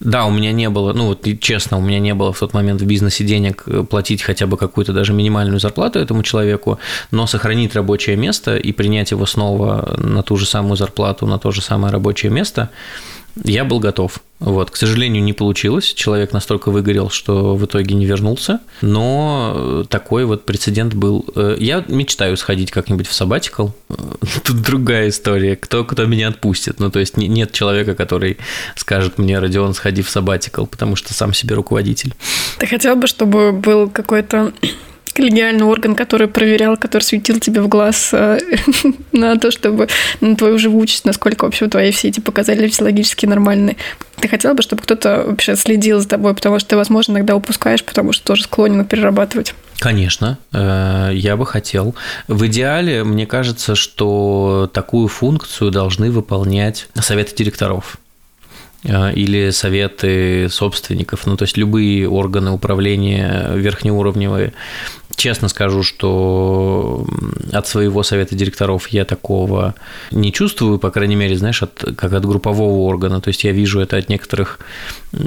[0.00, 2.80] Да, у меня не было, ну вот честно, у меня не было в тот момент
[2.80, 6.78] в бизнесе денег э, платить хотя бы какую-то даже минимальную зарплату этому человеку,
[7.10, 11.50] но сохранить рабочее место и принять его снова на ту же самую зарплату, на то
[11.50, 12.70] же самое рабочее место–
[13.42, 14.20] я был готов.
[14.38, 15.92] Вот, к сожалению, не получилось.
[15.94, 18.60] Человек настолько выгорел, что в итоге не вернулся.
[18.82, 21.24] Но такой вот прецедент был.
[21.34, 23.68] Э, я мечтаю сходить как-нибудь в сабатикл.
[24.44, 25.56] Тут другая история.
[25.56, 26.78] Кто, кто меня отпустит?
[26.78, 28.38] Ну, то есть нет человека, который
[28.76, 32.14] скажет мне, Родион, сходи в сабатикл, потому что сам себе руководитель.
[32.58, 34.52] Ты хотел бы, чтобы был какой-то
[35.14, 38.38] коллегиальный орган, который проверял, который светил тебе в глаз э,
[39.12, 39.88] на то, чтобы
[40.20, 43.76] на твою живучесть, насколько вообще твои все эти показатели физиологически нормальные.
[44.16, 47.84] Ты хотела бы, чтобы кто-то вообще следил за тобой, потому что ты, возможно, иногда упускаешь,
[47.84, 49.54] потому что тоже склонен перерабатывать.
[49.78, 51.94] Конечно, э, я бы хотел.
[52.26, 57.98] В идеале, мне кажется, что такую функцию должны выполнять советы директоров.
[58.86, 64.52] А, или советы собственников, ну то есть любые органы управления верхнеуровневые
[65.16, 67.06] Честно скажу, что
[67.52, 69.74] от своего совета директоров я такого
[70.10, 73.20] не чувствую, по крайней мере, знаешь, от, как от группового органа.
[73.20, 74.58] То есть я вижу это от некоторых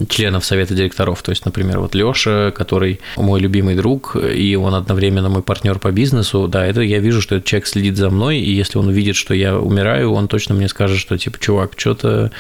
[0.10, 1.22] членов совета директоров.
[1.22, 5.92] То есть, например, вот Лёша, который мой любимый друг, и он одновременно мой партнер по
[5.92, 9.16] бизнесу, да, это я вижу, что этот человек следит за мной, и если он увидит,
[9.16, 12.32] что я умираю, он точно мне скажет, что типа, чувак, что-то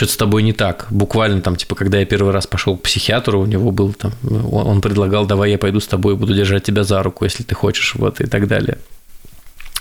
[0.00, 0.86] что-то с тобой не так.
[0.88, 4.12] Буквально там, типа, когда я первый раз пошел к психиатру, у него был там,
[4.50, 7.94] он предлагал, давай я пойду с тобой, буду держать тебя за руку, если ты хочешь,
[7.96, 8.78] вот, и так далее.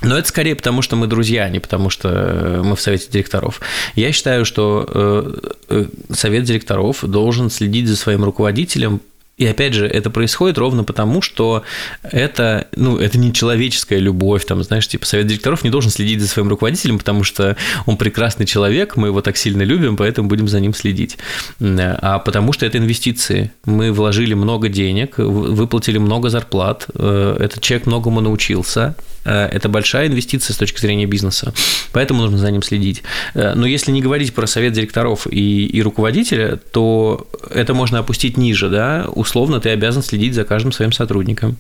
[0.01, 3.07] Но это скорее потому, что мы друзья, а не потому, что э, мы в совете
[3.09, 3.61] директоров.
[3.95, 5.33] Я считаю, что э,
[5.69, 8.99] э, совет директоров должен следить за своим руководителем
[9.39, 11.63] и опять же, это происходит ровно потому, что
[12.03, 16.27] это, ну, это не человеческая любовь, там, знаешь, типа совет директоров не должен следить за
[16.27, 20.59] своим руководителем, потому что он прекрасный человек, мы его так сильно любим, поэтому будем за
[20.59, 21.17] ним следить.
[21.61, 23.51] А потому что это инвестиции.
[23.63, 30.07] Мы вложили много денег, выплатили много зарплат, э, этот человек многому научился, э, это большая
[30.07, 31.53] инвестиция с точки зрения бизнеса,
[31.93, 33.03] поэтому нужно за ним следить.
[33.35, 38.35] Э, но если не говорить про совет директоров и, и руководителя, то это можно опустить
[38.35, 41.55] ниже, да, условно ты обязан следить за каждым своим сотрудником,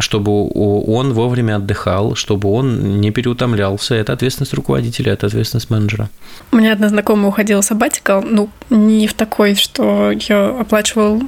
[0.00, 3.94] чтобы он вовремя отдыхал, чтобы он не переутомлялся.
[3.94, 6.08] Это ответственность руководителя, это ответственность менеджера.
[6.52, 11.22] У меня одна знакомая уходила сабатикал, ну, не в такой, что я оплачивал,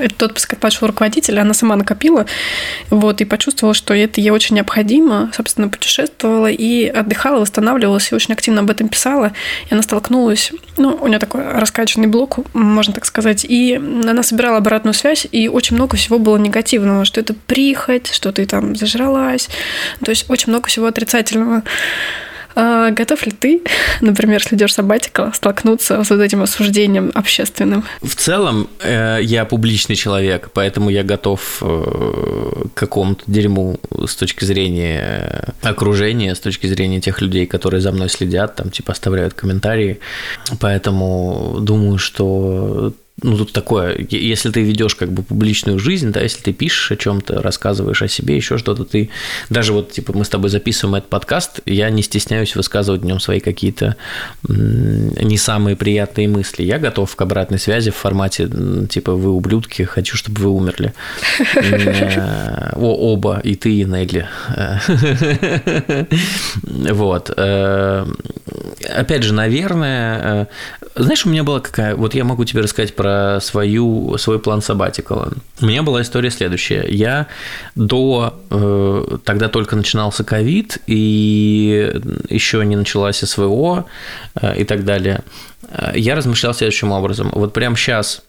[0.00, 2.26] этот отпуск оплачивал руководитель, она сама накопила,
[2.90, 8.34] вот, и почувствовала, что это ей очень необходимо, собственно, путешествовала и отдыхала, восстанавливалась, и очень
[8.34, 9.32] активно об этом писала,
[9.68, 14.58] и она столкнулась, ну, у нее такой раскачанный блок, можно так сказать, и она собирала
[14.58, 19.48] обратную связь, и очень много всего было негативного, что это прихоть, что ты там зажралась,
[20.04, 21.62] то есть очень много всего отрицательного.
[22.56, 23.62] А готов ли ты,
[24.00, 27.84] например, если идешь сабатикал, столкнуться с вот этим осуждением общественным?
[28.02, 34.44] В целом, э, я публичный человек, поэтому я готов э, к какому-то дерьму с точки
[34.44, 39.98] зрения окружения, с точки зрения тех людей, которые за мной следят, там, типа, оставляют комментарии.
[40.60, 46.42] Поэтому думаю, что ну, тут такое, если ты ведешь как бы публичную жизнь, да, если
[46.42, 49.08] ты пишешь о чем-то, рассказываешь о себе, еще что-то, ты
[49.50, 53.20] даже вот, типа, мы с тобой записываем этот подкаст, я не стесняюсь высказывать в нем
[53.20, 53.96] свои какие-то
[54.48, 56.64] не самые приятные мысли.
[56.64, 58.50] Я готов к обратной связи в формате,
[58.90, 60.92] типа, вы ублюдки, хочу, чтобы вы умерли.
[61.54, 64.26] Э, о, оба, и ты, и Нелли.
[66.64, 67.30] Вот.
[67.36, 68.06] Э,
[68.94, 70.46] опять же, наверное, э,
[70.96, 73.03] знаешь, у меня была какая, вот я могу тебе рассказать про
[73.40, 75.32] свою, свой план сабатикала.
[75.60, 76.86] У меня была история следующая.
[76.88, 77.26] Я
[77.74, 78.34] до...
[78.50, 81.92] Э, тогда только начинался ковид, и
[82.28, 83.86] еще не началась СВО
[84.34, 85.20] э, и так далее.
[85.94, 87.30] Я размышлял следующим образом.
[87.34, 88.22] Вот прямо сейчас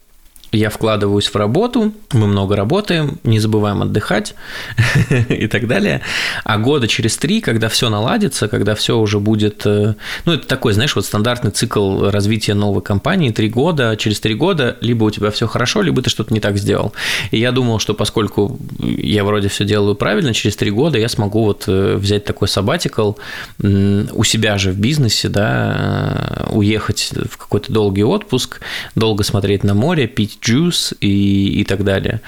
[0.56, 4.36] я вкладываюсь в работу, мы много работаем, не забываем отдыхать
[5.30, 6.02] и так далее.
[6.44, 9.66] А года через три, когда все наладится, когда все уже будет...
[9.66, 13.32] Э, ну, это такой, знаешь, вот стандартный цикл развития новой компании.
[13.32, 16.58] Три года, через три года либо у тебя все хорошо, либо ты что-то не так
[16.58, 16.94] сделал.
[17.32, 21.44] И я думал, что поскольку я вроде все делаю правильно, через три года я смогу
[21.44, 23.14] вот э, взять такой sabbatical
[23.62, 28.62] у себя же в бизнесе, да, э, уехать в какой-то долгий отпуск,
[28.96, 32.22] долго смотреть на море, пить juice и, и так далее.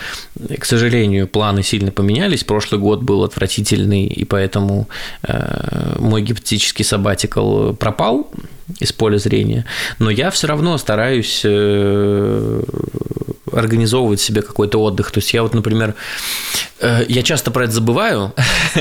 [0.59, 2.43] К сожалению, планы сильно поменялись.
[2.43, 4.87] Прошлый год был отвратительный, и поэтому
[5.23, 8.29] э, мой гипотетический sabbatical пропал
[8.79, 9.65] из поля зрения.
[9.99, 12.63] Но я все равно стараюсь э,
[13.51, 15.11] организовывать себе какой-то отдых.
[15.11, 15.95] То есть я вот, например,
[16.79, 18.33] э, я часто про это забываю,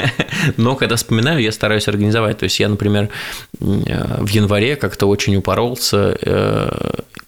[0.57, 2.39] но когда вспоминаю, я стараюсь организовать.
[2.39, 3.09] То есть я, например,
[3.59, 6.18] в январе как-то очень упоролся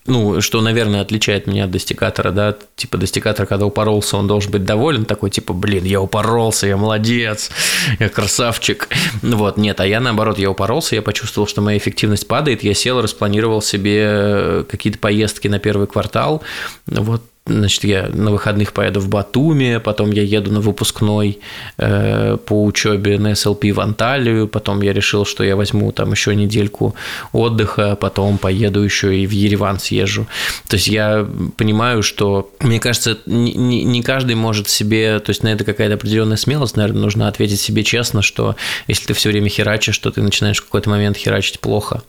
[0.09, 4.65] ну, что, наверное, отличает меня от достигатора, да, типа достигатор, когда упоролся, он должен быть
[4.65, 7.51] доволен, такой, типа, блин, я упоролся, я молодец,
[7.99, 8.89] я красавчик,
[9.23, 13.01] вот, нет, а я, наоборот, я упоролся, я почувствовал, что моя эффективность падает, я сел,
[13.01, 16.43] распланировал себе какие-то поездки на первый квартал,
[16.87, 21.39] вот, Значит, я на выходных поеду в Батуми, потом я еду на выпускной
[21.79, 26.35] э, по учебе на СЛП в Анталию, потом я решил, что я возьму там еще
[26.35, 26.95] недельку
[27.33, 30.27] отдыха, потом поеду еще и в Ереван съезжу.
[30.69, 31.27] То есть я
[31.57, 36.37] понимаю, что, мне кажется, не, не каждый может себе, то есть на это какая-то определенная
[36.37, 40.59] смелость, наверное, нужно ответить себе честно, что если ты все время херачишь, что ты начинаешь
[40.59, 42.03] в какой-то момент херачить плохо.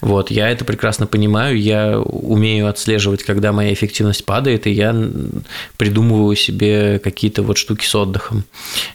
[0.00, 4.96] Вот, я это прекрасно понимаю, я умею отслеживать, когда моя эффективность падает, и я
[5.76, 8.44] придумываю себе какие-то вот штуки с отдыхом.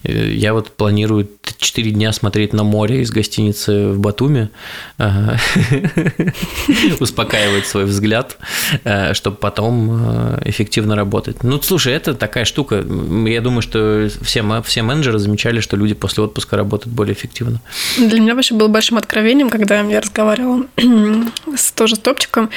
[0.04, 4.50] Э, я вот планирую 4 дня смотреть на море из гостиницы в Батуми,
[7.00, 8.38] успокаивать свой взгляд,
[8.84, 11.44] э, чтобы потом э, эффективно работать.
[11.44, 12.84] Ну, слушай, это такая штука.
[13.26, 17.62] Я думаю, что все, все менеджеры замечали, что люди после отпуска работают более эффективно.
[17.98, 20.66] Для меня вообще было большим откровением, когда я разговаривала
[21.56, 22.50] с тоже с топчиком,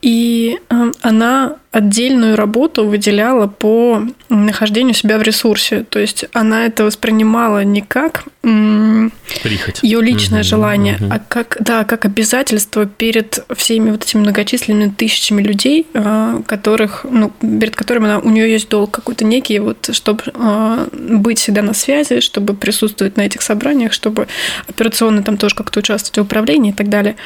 [0.00, 0.58] и
[1.02, 5.84] она отдельную работу выделяла по нахождению себя в ресурсе.
[5.88, 9.80] То есть она это воспринимала не как Прихоть.
[9.82, 11.06] ее личное угу, желание, угу.
[11.10, 17.32] а как, да, как обязательство перед всеми вот этими многочисленными тысячами людей, а, которых, ну,
[17.40, 21.72] перед которыми она, у нее есть долг какой-то некий, вот, чтобы а, быть всегда на
[21.72, 24.28] связи, чтобы присутствовать на этих собраниях, чтобы
[24.68, 27.16] операционно там тоже как-то участвовать в управлении и так далее.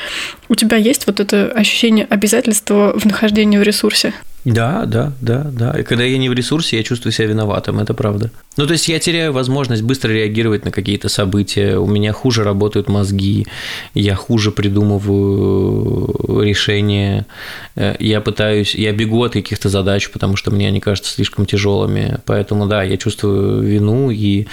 [0.49, 4.13] У тебя есть вот это ощущение обязательства в нахождении в ресурсе?
[4.47, 5.73] Да, да, да, да.
[5.73, 8.31] И когда я не в ресурсе, я чувствую себя виноватым, это правда.
[8.57, 12.89] Ну, то есть я теряю возможность быстро реагировать на какие-то события, у меня хуже работают
[12.89, 13.49] мозги,
[13.93, 17.27] я хуже придумываю решения,
[17.75, 22.19] э, я пытаюсь, я бегу от каких-то задач, потому что мне они кажутся слишком тяжелыми.
[22.25, 24.47] Поэтому, да, я чувствую вину, и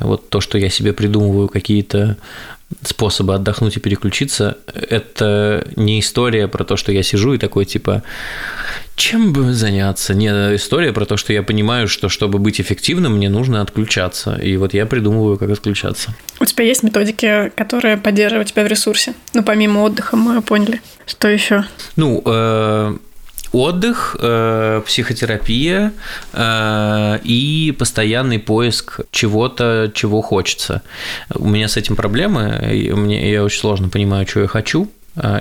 [0.00, 2.16] вот то, что я себе придумываю какие-то
[2.82, 8.02] способы отдохнуть и переключиться, это не история про то, что я сижу и такой типа,
[8.96, 10.14] чем бы заняться?
[10.14, 14.36] Не история про то, что я понимаю, что чтобы быть эффективным, мне нужно отключаться.
[14.36, 16.14] И вот я придумываю, как отключаться.
[16.38, 19.14] У тебя есть методики, которые поддерживают тебя в ресурсе?
[19.34, 20.80] Ну, помимо отдыха, мы поняли.
[21.06, 21.64] Что еще?
[21.96, 22.96] Ну, э
[23.52, 25.92] отдых, э, психотерапия
[26.32, 30.82] э, и постоянный поиск чего-то, чего хочется.
[31.34, 32.60] У меня с этим проблемы,
[32.94, 34.88] мне, я очень сложно понимаю, что я хочу,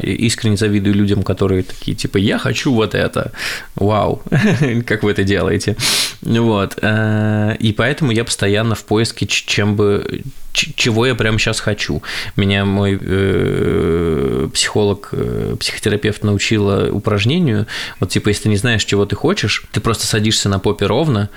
[0.01, 3.31] искренне завидую людям, которые такие, типа, я хочу вот это,
[3.75, 4.21] вау,
[4.85, 5.77] как вы это делаете,
[6.21, 12.01] вот, а, и поэтому я постоянно в поиске, чем бы, чего я прямо сейчас хочу.
[12.35, 17.67] Меня мой э, психолог, э, психотерапевт научила упражнению,
[17.99, 21.29] вот, типа, если ты не знаешь, чего ты хочешь, ты просто садишься на попе ровно,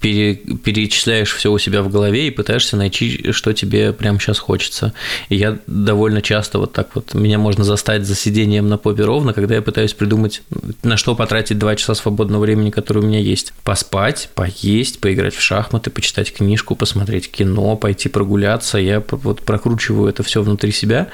[0.00, 4.92] пере, перечисляешь все у себя в голове и пытаешься найти, что тебе прямо сейчас хочется.
[5.28, 9.32] И я довольно часто вот так вот, меня можно застать за сидением на попе ровно,
[9.32, 10.42] когда я пытаюсь придумать,
[10.82, 13.52] на что потратить два часа свободного времени, которое у меня есть.
[13.64, 18.78] Поспать, поесть, поиграть в шахматы, почитать книжку, посмотреть кино, пойти прогуляться.
[18.78, 21.08] Я вот прокручиваю это все внутри себя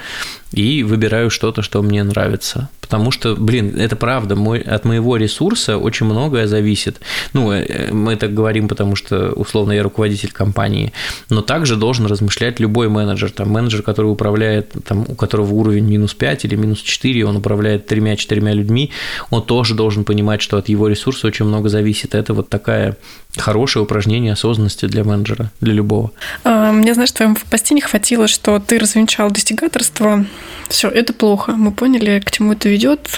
[0.52, 2.68] и выбираю что-то, что мне нравится.
[2.84, 7.00] Потому что, блин, это правда, мой, от моего ресурса очень многое зависит.
[7.32, 10.92] Ну, э, мы так говорим, потому что, условно, я руководитель компании,
[11.30, 13.30] но также должен размышлять любой менеджер.
[13.30, 17.86] Там менеджер, который управляет, там, у которого уровень минус 5 или минус 4, он управляет
[17.86, 18.90] тремя-четырьмя людьми,
[19.30, 22.14] он тоже должен понимать, что от его ресурса очень много зависит.
[22.14, 22.96] Это вот такая
[23.36, 26.12] хорошее упражнение осознанности для менеджера, для любого.
[26.44, 30.24] А, мне, знаешь, в твоем посте не хватило, что ты развенчал достигаторство.
[30.68, 31.52] Все, это плохо.
[31.52, 33.08] Мы поняли, к чему это ведет.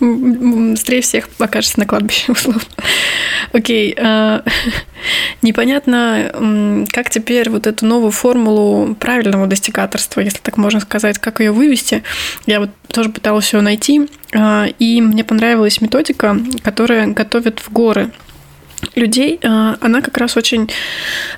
[0.00, 2.62] быстрее всех окажешься на кладбище, условно.
[3.52, 3.94] Окей.
[3.98, 4.42] А,
[5.42, 11.52] непонятно, как теперь вот эту новую формулу правильного достигаторства, если так можно сказать, как ее
[11.52, 12.02] вывести.
[12.46, 18.10] Я вот тоже пыталась ее найти, а, и мне понравилась методика, которая готовит в горы
[18.94, 20.70] людей, э, она как раз очень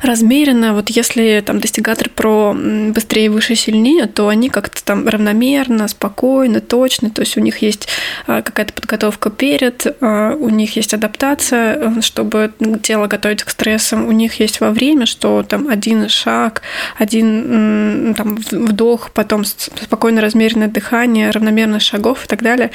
[0.02, 0.74] размерена.
[0.74, 7.10] Вот если там достигатор про быстрее, выше, сильнее, то они как-то там равномерно, спокойно, точно.
[7.10, 7.88] То есть у них есть
[8.26, 14.12] э, какая-то подготовка перед, э, у них есть адаптация, чтобы тело готовить к стрессам, у
[14.12, 16.62] них есть во время, что там один шаг,
[16.98, 22.70] один там, вдох, потом спокойно размеренное дыхание, равномерность шагов и так далее.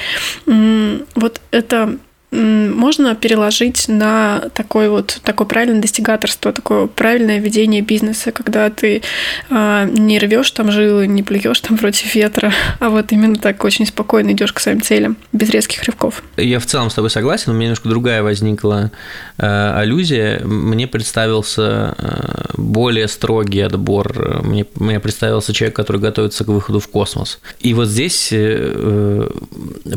[0.46, 1.98] Вот это
[2.30, 9.02] можно переложить на такой вот такое правильное достигаторство, такое правильное ведение бизнеса, когда ты
[9.48, 13.86] э, не рвешь там жилы, не плюешь там против ветра, а вот именно так очень
[13.86, 16.22] спокойно идешь к своим целям, без резких рывков.
[16.36, 18.90] Я в целом с тобой согласен, у меня немножко другая возникла
[19.38, 20.40] э, аллюзия.
[20.44, 24.42] Мне представился э, более строгий отбор.
[24.44, 27.40] Мне, мне представился человек, который готовится к выходу в космос.
[27.60, 29.28] И вот здесь э,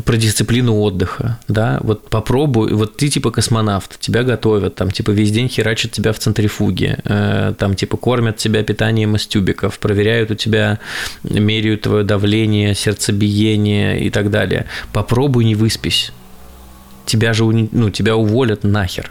[0.04, 5.10] про дисциплину отдыха, да, вот по попробуй, вот ты типа космонавт, тебя готовят, там типа
[5.10, 10.30] весь день херачат тебя в центрифуге, э, там типа кормят тебя питанием из тюбиков, проверяют
[10.30, 10.78] у тебя,
[11.24, 14.66] меряют твое давление, сердцебиение и так далее.
[14.92, 16.12] Попробуй не выспись.
[17.06, 19.10] Тебя же ну, тебя уволят нахер.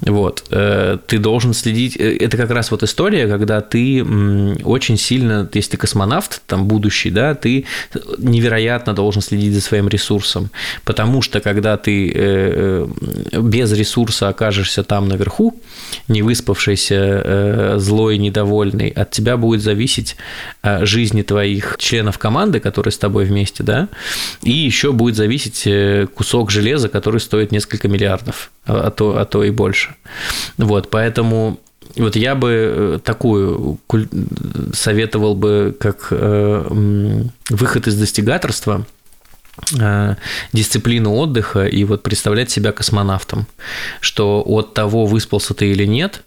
[0.00, 1.96] Вот, э, ты должен следить.
[1.96, 4.04] Э, это как раз вот история, когда ты
[4.64, 7.64] очень сильно, если ты космонавт, там будущий, да, ты
[8.18, 10.50] невероятно должен следить за своим ресурсом,
[10.84, 12.86] потому что когда ты э,
[13.32, 15.60] без ресурса окажешься там наверху,
[16.06, 20.16] не выспавшийся, злой, недовольный, от тебя будет зависеть
[20.62, 23.88] жизни твоих членов команды, которые с тобой вместе, да,
[24.42, 25.68] и еще будет зависеть
[26.14, 29.94] кусок железа, который стоит несколько миллиардов, а то, а то и больше больше.
[30.56, 31.58] Вот, поэтому
[31.96, 33.78] вот я бы э, такую
[34.72, 38.86] советовал бы как э, выход из достигаторства
[39.78, 40.14] э,
[40.52, 43.46] дисциплину отдыха и вот представлять себя космонавтом,
[44.00, 46.22] что от того, выспался ты или нет,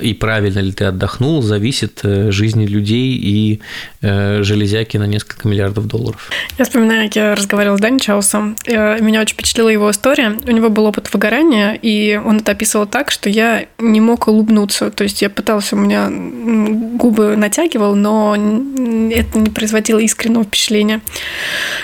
[0.00, 3.60] и правильно ли ты отдохнул, зависит э, жизни людей и
[4.00, 6.30] э, железяки на несколько миллиардов долларов.
[6.58, 8.56] Я вспоминаю, как я разговаривала с Дани Чаусом.
[8.66, 10.36] Э, меня очень впечатлила его история.
[10.46, 14.90] У него был опыт выгорания, и он это описывал так, что я не мог улыбнуться.
[14.90, 21.00] То есть я пытался, у меня губы натягивал, но это не производило искреннего впечатления.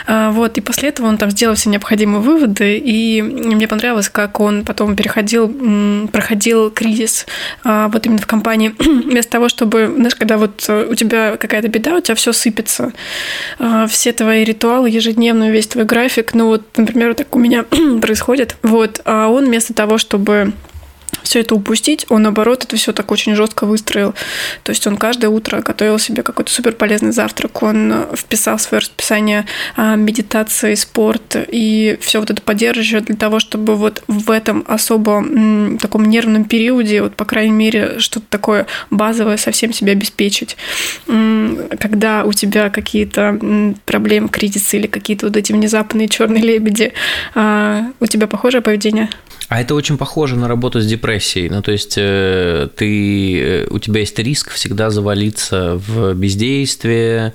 [0.07, 4.65] Вот, и после этого он там сделал все необходимые выводы, и мне понравилось, как он
[4.65, 7.27] потом переходил, проходил кризис
[7.65, 11.69] а, вот именно в компании, вместо того, чтобы, знаешь, когда вот э, у тебя какая-то
[11.69, 12.93] беда, у тебя все сыпется,
[13.59, 17.65] а, все твои ритуалы ежедневные, весь твой график, ну вот, например, так у меня
[18.01, 20.53] происходит, вот, а он вместо того, чтобы
[21.29, 24.15] все это упустить, он, наоборот, это все так очень жестко выстроил.
[24.63, 28.63] То есть он каждое утро готовил себе какой-то супер полезный завтрак, он э, вписал в
[28.63, 29.45] свое расписание
[29.77, 35.23] а, медитации, спорт и все вот это поддерживающее для того, чтобы вот в этом особо
[35.79, 40.57] таком нервном периоде, вот, по крайней мере, что-то такое базовое совсем себе обеспечить.
[41.07, 43.39] Когда у тебя какие-то
[43.85, 46.95] проблемы, кризисы или какие-то вот эти внезапные черные лебеди,
[47.35, 49.11] а, у тебя похожее поведение?
[49.49, 51.49] А это очень похоже на работу с депрессией.
[51.49, 57.33] Ну, то есть э, ты, э, у тебя есть риск всегда завалиться в бездействие.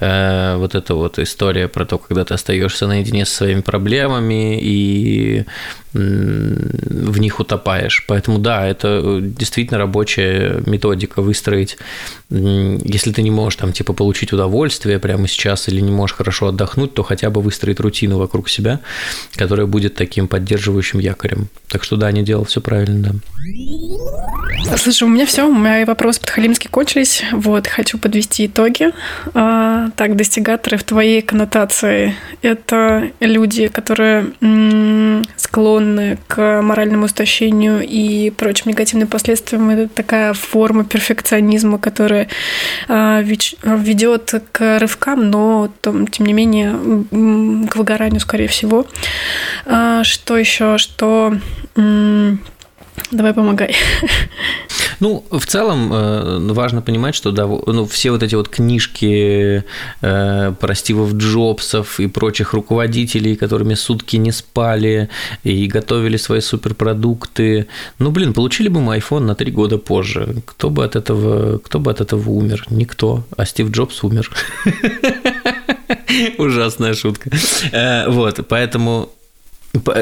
[0.00, 5.44] Э, вот эта вот история про то, когда ты остаешься наедине со своими проблемами и
[5.92, 8.04] в них утопаешь.
[8.08, 11.76] Поэтому да, это э, действительно рабочая методика выстроить,
[12.30, 16.94] если ты не можешь там типа получить удовольствие прямо сейчас или не можешь хорошо отдохнуть,
[16.94, 18.80] то хотя бы выстроить рутину вокруг себя,
[19.34, 21.48] которая будет таким поддерживающим якорем.
[21.68, 24.76] Так что да, не делал все правильно, да.
[24.76, 27.22] Слушай, у меня все, мои вопросы подхалимски кончились.
[27.32, 28.92] Вот, хочу подвести итоги.
[29.34, 34.32] А, так, достигаторы в твоей коннотации– это люди, которые
[35.36, 39.68] склонны склонны к моральному истощению и прочим негативным последствиям.
[39.70, 42.28] Это такая форма перфекционизма, которая
[42.88, 46.72] а, ведет к рывкам, но тем не менее
[47.68, 48.86] к выгоранию, скорее всего.
[49.66, 50.78] А, что еще?
[50.78, 51.34] Что
[53.10, 53.74] Давай помогай.
[55.00, 59.64] Ну, в целом э, важно понимать, что да, ну, все вот эти вот книжки
[60.00, 65.08] э, про Стивов Джобсов и прочих руководителей, которыми сутки не спали
[65.42, 67.66] и готовили свои суперпродукты,
[67.98, 70.36] ну, блин, получили бы мы iPhone на три года позже.
[70.46, 72.64] Кто бы от этого, кто бы от этого умер?
[72.70, 73.24] Никто.
[73.36, 74.30] А Стив Джобс умер.
[76.38, 77.30] Ужасная шутка.
[77.72, 79.10] Э, вот, поэтому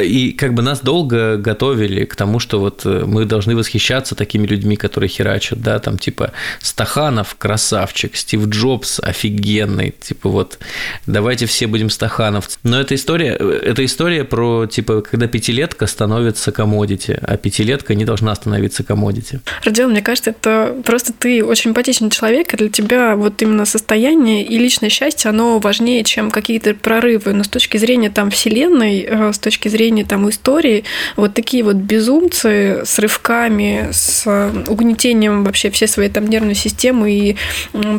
[0.03, 4.45] И как бы нас долго готовили к тому, что вот э, мы должны восхищаться такими
[4.47, 10.59] людьми, которые херачат, да, там типа Стаханов красавчик, Стив Джобс офигенный, типа вот
[11.07, 12.49] давайте все будем Стаханов.
[12.65, 18.05] Но эта история, э, это история про типа когда пятилетка становится комодити, а пятилетка не
[18.05, 19.41] должна становиться комодити.
[19.65, 24.45] Родион, мне кажется, это просто ты очень эмпатичный человек, и для тебя вот именно состояние
[24.45, 27.33] и личное счастье, оно важнее, чем какие-то прорывы.
[27.35, 30.85] Но с точки зрения там вселенной, э, с точки точки зрения там истории,
[31.17, 34.27] вот такие вот безумцы с рывками, с
[34.69, 37.37] угнетением вообще всей своей там нервной системы и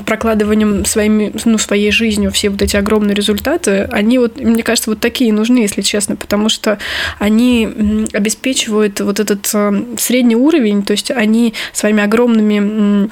[0.05, 4.99] прокладыванием своими, ну, своей жизнью все вот эти огромные результаты, они вот, мне кажется, вот
[4.99, 6.80] такие нужны, если честно, потому что
[7.20, 13.09] они обеспечивают вот этот э, средний уровень, то есть они своими огромными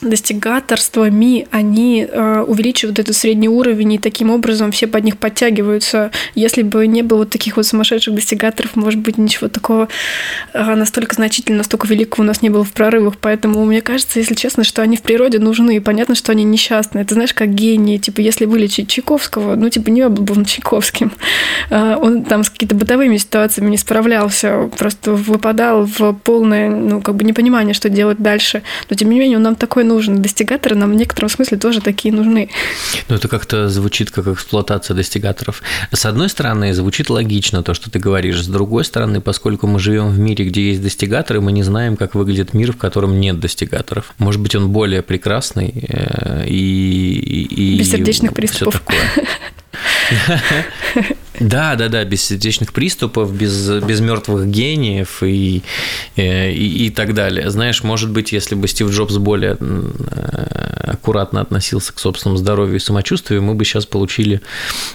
[0.00, 6.10] достигаторствами они э, увеличивают этот средний уровень, и таким образом все под них подтягиваются.
[6.34, 9.88] Если бы не было вот таких вот сумасшедших достигаторов, может быть, ничего такого
[10.52, 13.16] э, настолько значительного, настолько великого у нас не было в прорывах.
[13.18, 15.76] Поэтому мне кажется, если честно, что они в природе нужны.
[15.76, 17.02] И понятно, что они несчастные.
[17.02, 17.98] Это знаешь, как гении.
[17.98, 21.12] Типа, если вылечить Чайковского, ну, типа, не был бы он Чайковским.
[21.70, 27.14] Э, он там с какими-то бытовыми ситуациями не справлялся, просто выпадал в полное, ну, как
[27.16, 28.62] бы непонимание, что делать дальше.
[28.88, 30.22] Но, тем не менее, он нам такой нужен.
[30.22, 32.48] Достигаторы нам в некотором смысле тоже такие нужны.
[33.08, 35.62] Ну, это как-то звучит как эксплуатация достигаторов.
[35.92, 38.42] С одной стороны, звучит логично то, что ты говоришь.
[38.42, 42.14] С другой стороны, поскольку мы живем в мире, где есть достигаторы, мы не знаем, как
[42.14, 44.14] выглядит мир, в котором нет достигаторов.
[44.18, 47.46] Может быть, он более прекрасный э, и...
[47.50, 48.80] и Без сердечных приступов.
[48.80, 49.00] такое.
[51.40, 55.62] Да, да, да, без сердечных приступов, без, без мертвых гениев и,
[56.16, 57.48] э, и, и так далее.
[57.50, 62.78] Знаешь, может быть, если бы Стив Джобс более э, аккуратно относился к собственному здоровью и
[62.78, 64.42] самочувствию, мы бы сейчас получили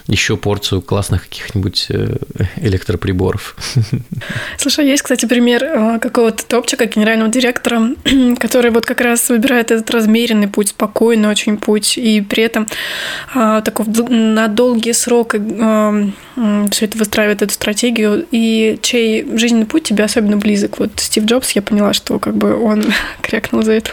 [0.06, 2.18] еще порцию классных каких-нибудь э,
[2.58, 3.56] электроприборов.
[4.60, 7.89] Слушай, есть, кстати, пример какого-то топчика, генерального директора,
[8.39, 12.68] который вот как раз выбирает этот размеренный путь, спокойный очень путь, и при этом
[13.34, 15.34] такой на долгий срок
[16.72, 20.80] все это выстраивает эту стратегию, и чей жизненный путь тебе особенно близок.
[20.80, 22.84] Вот Стив Джобс, я поняла, что как бы он
[23.22, 23.92] крякнул за это.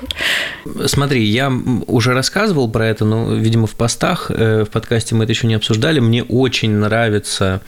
[0.87, 1.53] Смотри, я
[1.87, 5.55] уже рассказывал про это, но, видимо, в постах, э, в подкасте мы это еще не
[5.55, 6.01] обсуждали.
[6.01, 7.61] Мне очень нравится,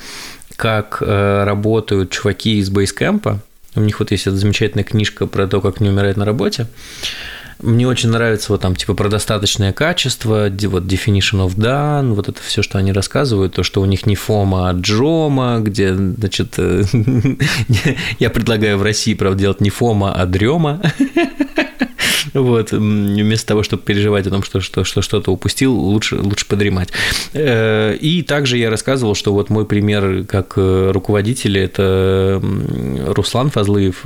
[0.56, 3.40] как э, работают чуваки из бейскэмпа.
[3.76, 6.66] У них вот есть эта замечательная книжка про то, как не умирать на работе.
[7.62, 12.40] Мне очень нравится вот там типа про достаточное качество, вот definition of done, вот это
[12.42, 16.84] все, что они рассказывают, то, что у них не фома, а джома, где, значит, э,
[18.18, 20.82] я предлагаю в России, правда, делать не фома, а дрема.
[22.34, 26.88] Вот, вместо того, чтобы переживать о том, что, что, что что-то упустил, лучше, лучше подремать.
[27.32, 32.42] Э, и также я рассказывал, что вот мой пример как э, руководителя– это
[33.06, 34.04] Руслан Фазлыев.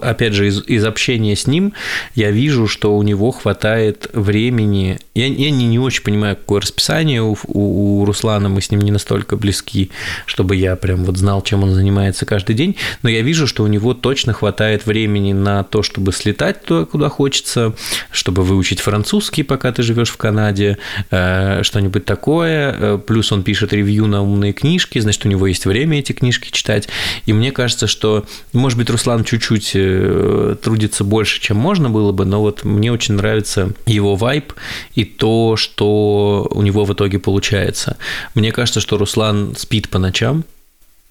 [0.00, 1.74] Опять же, из, из общения с ним
[2.14, 4.98] я вижу, что у него хватает времени.
[5.14, 8.80] Я, я не, не очень понимаю, какое расписание у, у, у Руслана, мы с ним
[8.80, 9.90] не настолько близки,
[10.24, 13.66] чтобы я прям вот знал, чем он занимается каждый день, но я вижу, что у
[13.66, 17.65] него точно хватает времени на то, чтобы слетать туда, куда хочется,
[18.10, 20.78] чтобы выучить французский, пока ты живешь в Канаде,
[21.10, 22.76] э, что-нибудь такое.
[22.78, 26.50] Э, плюс он пишет ревью на умные книжки, значит, у него есть время эти книжки
[26.50, 26.88] читать.
[27.26, 32.24] И мне кажется, что, может быть, Руслан чуть-чуть э, трудится больше, чем можно было бы,
[32.24, 34.52] но вот мне очень нравится его вайб
[34.94, 37.96] и то, что у него в итоге получается.
[38.34, 40.44] Мне кажется, что Руслан спит по ночам,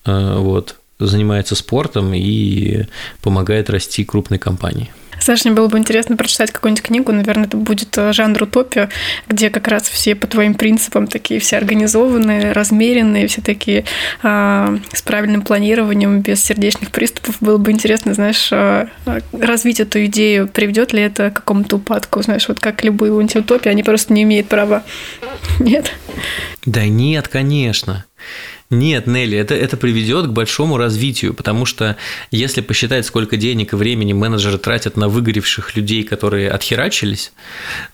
[0.06, 2.86] вот, занимается спортом и
[3.22, 4.92] помогает расти крупной компании.
[5.20, 8.90] Саша, мне было бы интересно прочитать какую-нибудь книгу, наверное, это будет э, жанр утопия,
[9.28, 13.86] где как раз все по твоим принципам такие все организованные, размеренные, все такие
[14.22, 17.38] а, с правильным планированием, без сердечных приступов.
[17.40, 18.90] Было бы интересно, знаешь, а,
[19.32, 23.84] развить эту идею, приведет ли это к какому-то упадку, знаешь, вот как любые антиутопии, они
[23.84, 24.84] просто не имеют права.
[25.60, 25.92] Нет?
[26.66, 28.06] Да нет, конечно.
[28.72, 31.98] Нет, Нелли, это, это приведет к большому развитию, потому что
[32.32, 37.32] если посчитать, сколько денег и времени менеджеры тратят на выгоревших людей, которые отхерачились,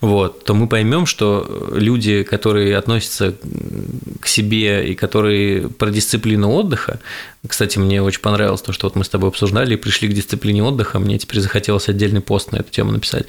[0.00, 3.36] вот, то мы поймем, что люди, которые относятся
[4.20, 7.00] к себе и которые про дисциплину отдыха,
[7.46, 10.62] кстати, мне очень понравилось то, что вот мы с тобой обсуждали и пришли к дисциплине
[10.62, 13.26] отдыха, мне теперь захотелось отдельный пост на эту тему написать,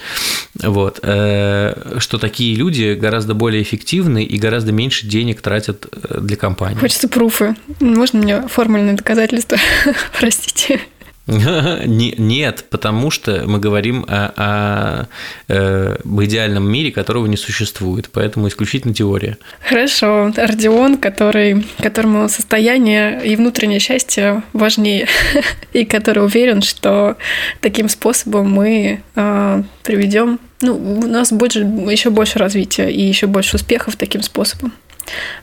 [0.61, 6.37] вот, э, что такие люди гораздо более эффективны и гораздо меньше денег тратят э, для
[6.37, 6.79] компании.
[6.79, 7.55] Хочется пруфы.
[7.79, 9.57] Можно мне формульные доказательства?
[10.19, 10.81] Простите.
[11.25, 15.07] Нет, потому что мы говорим о, о,
[15.47, 19.37] э, об идеальном мире, которого не существует, поэтому исключительно теория.
[19.65, 25.07] Хорошо, Родион, который, которому состояние и внутреннее счастье важнее,
[25.73, 27.15] и который уверен, что
[27.61, 33.55] таким способом мы э, приведем, ну, у нас больше, еще больше развития и еще больше
[33.55, 34.73] успехов таким способом.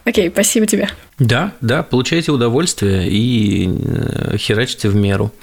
[0.04, 0.88] Окей, спасибо тебе.
[1.20, 5.34] Да, да, получайте удовольствие и э, херачьте в меру.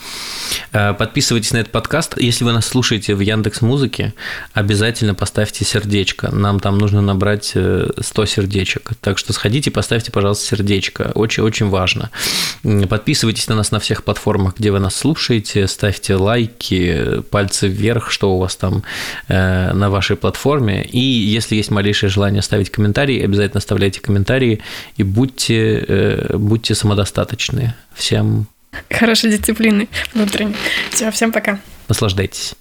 [0.74, 2.20] Э, подписывайтесь на этот подкаст.
[2.20, 4.16] Если вы нас слушаете в Яндекс Музыке,
[4.54, 6.32] обязательно поставьте сердечко.
[6.32, 8.94] Нам там нужно набрать 100 э, сердечек.
[9.02, 11.12] Так что сходите, поставьте, пожалуйста, сердечко.
[11.14, 12.10] Очень-очень важно.
[12.90, 15.68] Подписывайтесь на нас на всех платформах, где вы нас слушаете.
[15.68, 18.82] Ставьте лайки, пальцы вверх, что у вас там
[19.28, 20.84] на вашей платформе.
[20.84, 24.62] И если есть малейшее желание оставить комментарий, обязательно оставляйте комментарии
[24.98, 27.74] и будьте Э, будьте самодостаточны.
[27.94, 28.48] Всем
[28.90, 30.56] хорошей дисциплины внутренней.
[30.92, 31.60] Все, всем пока.
[31.88, 32.56] Наслаждайтесь.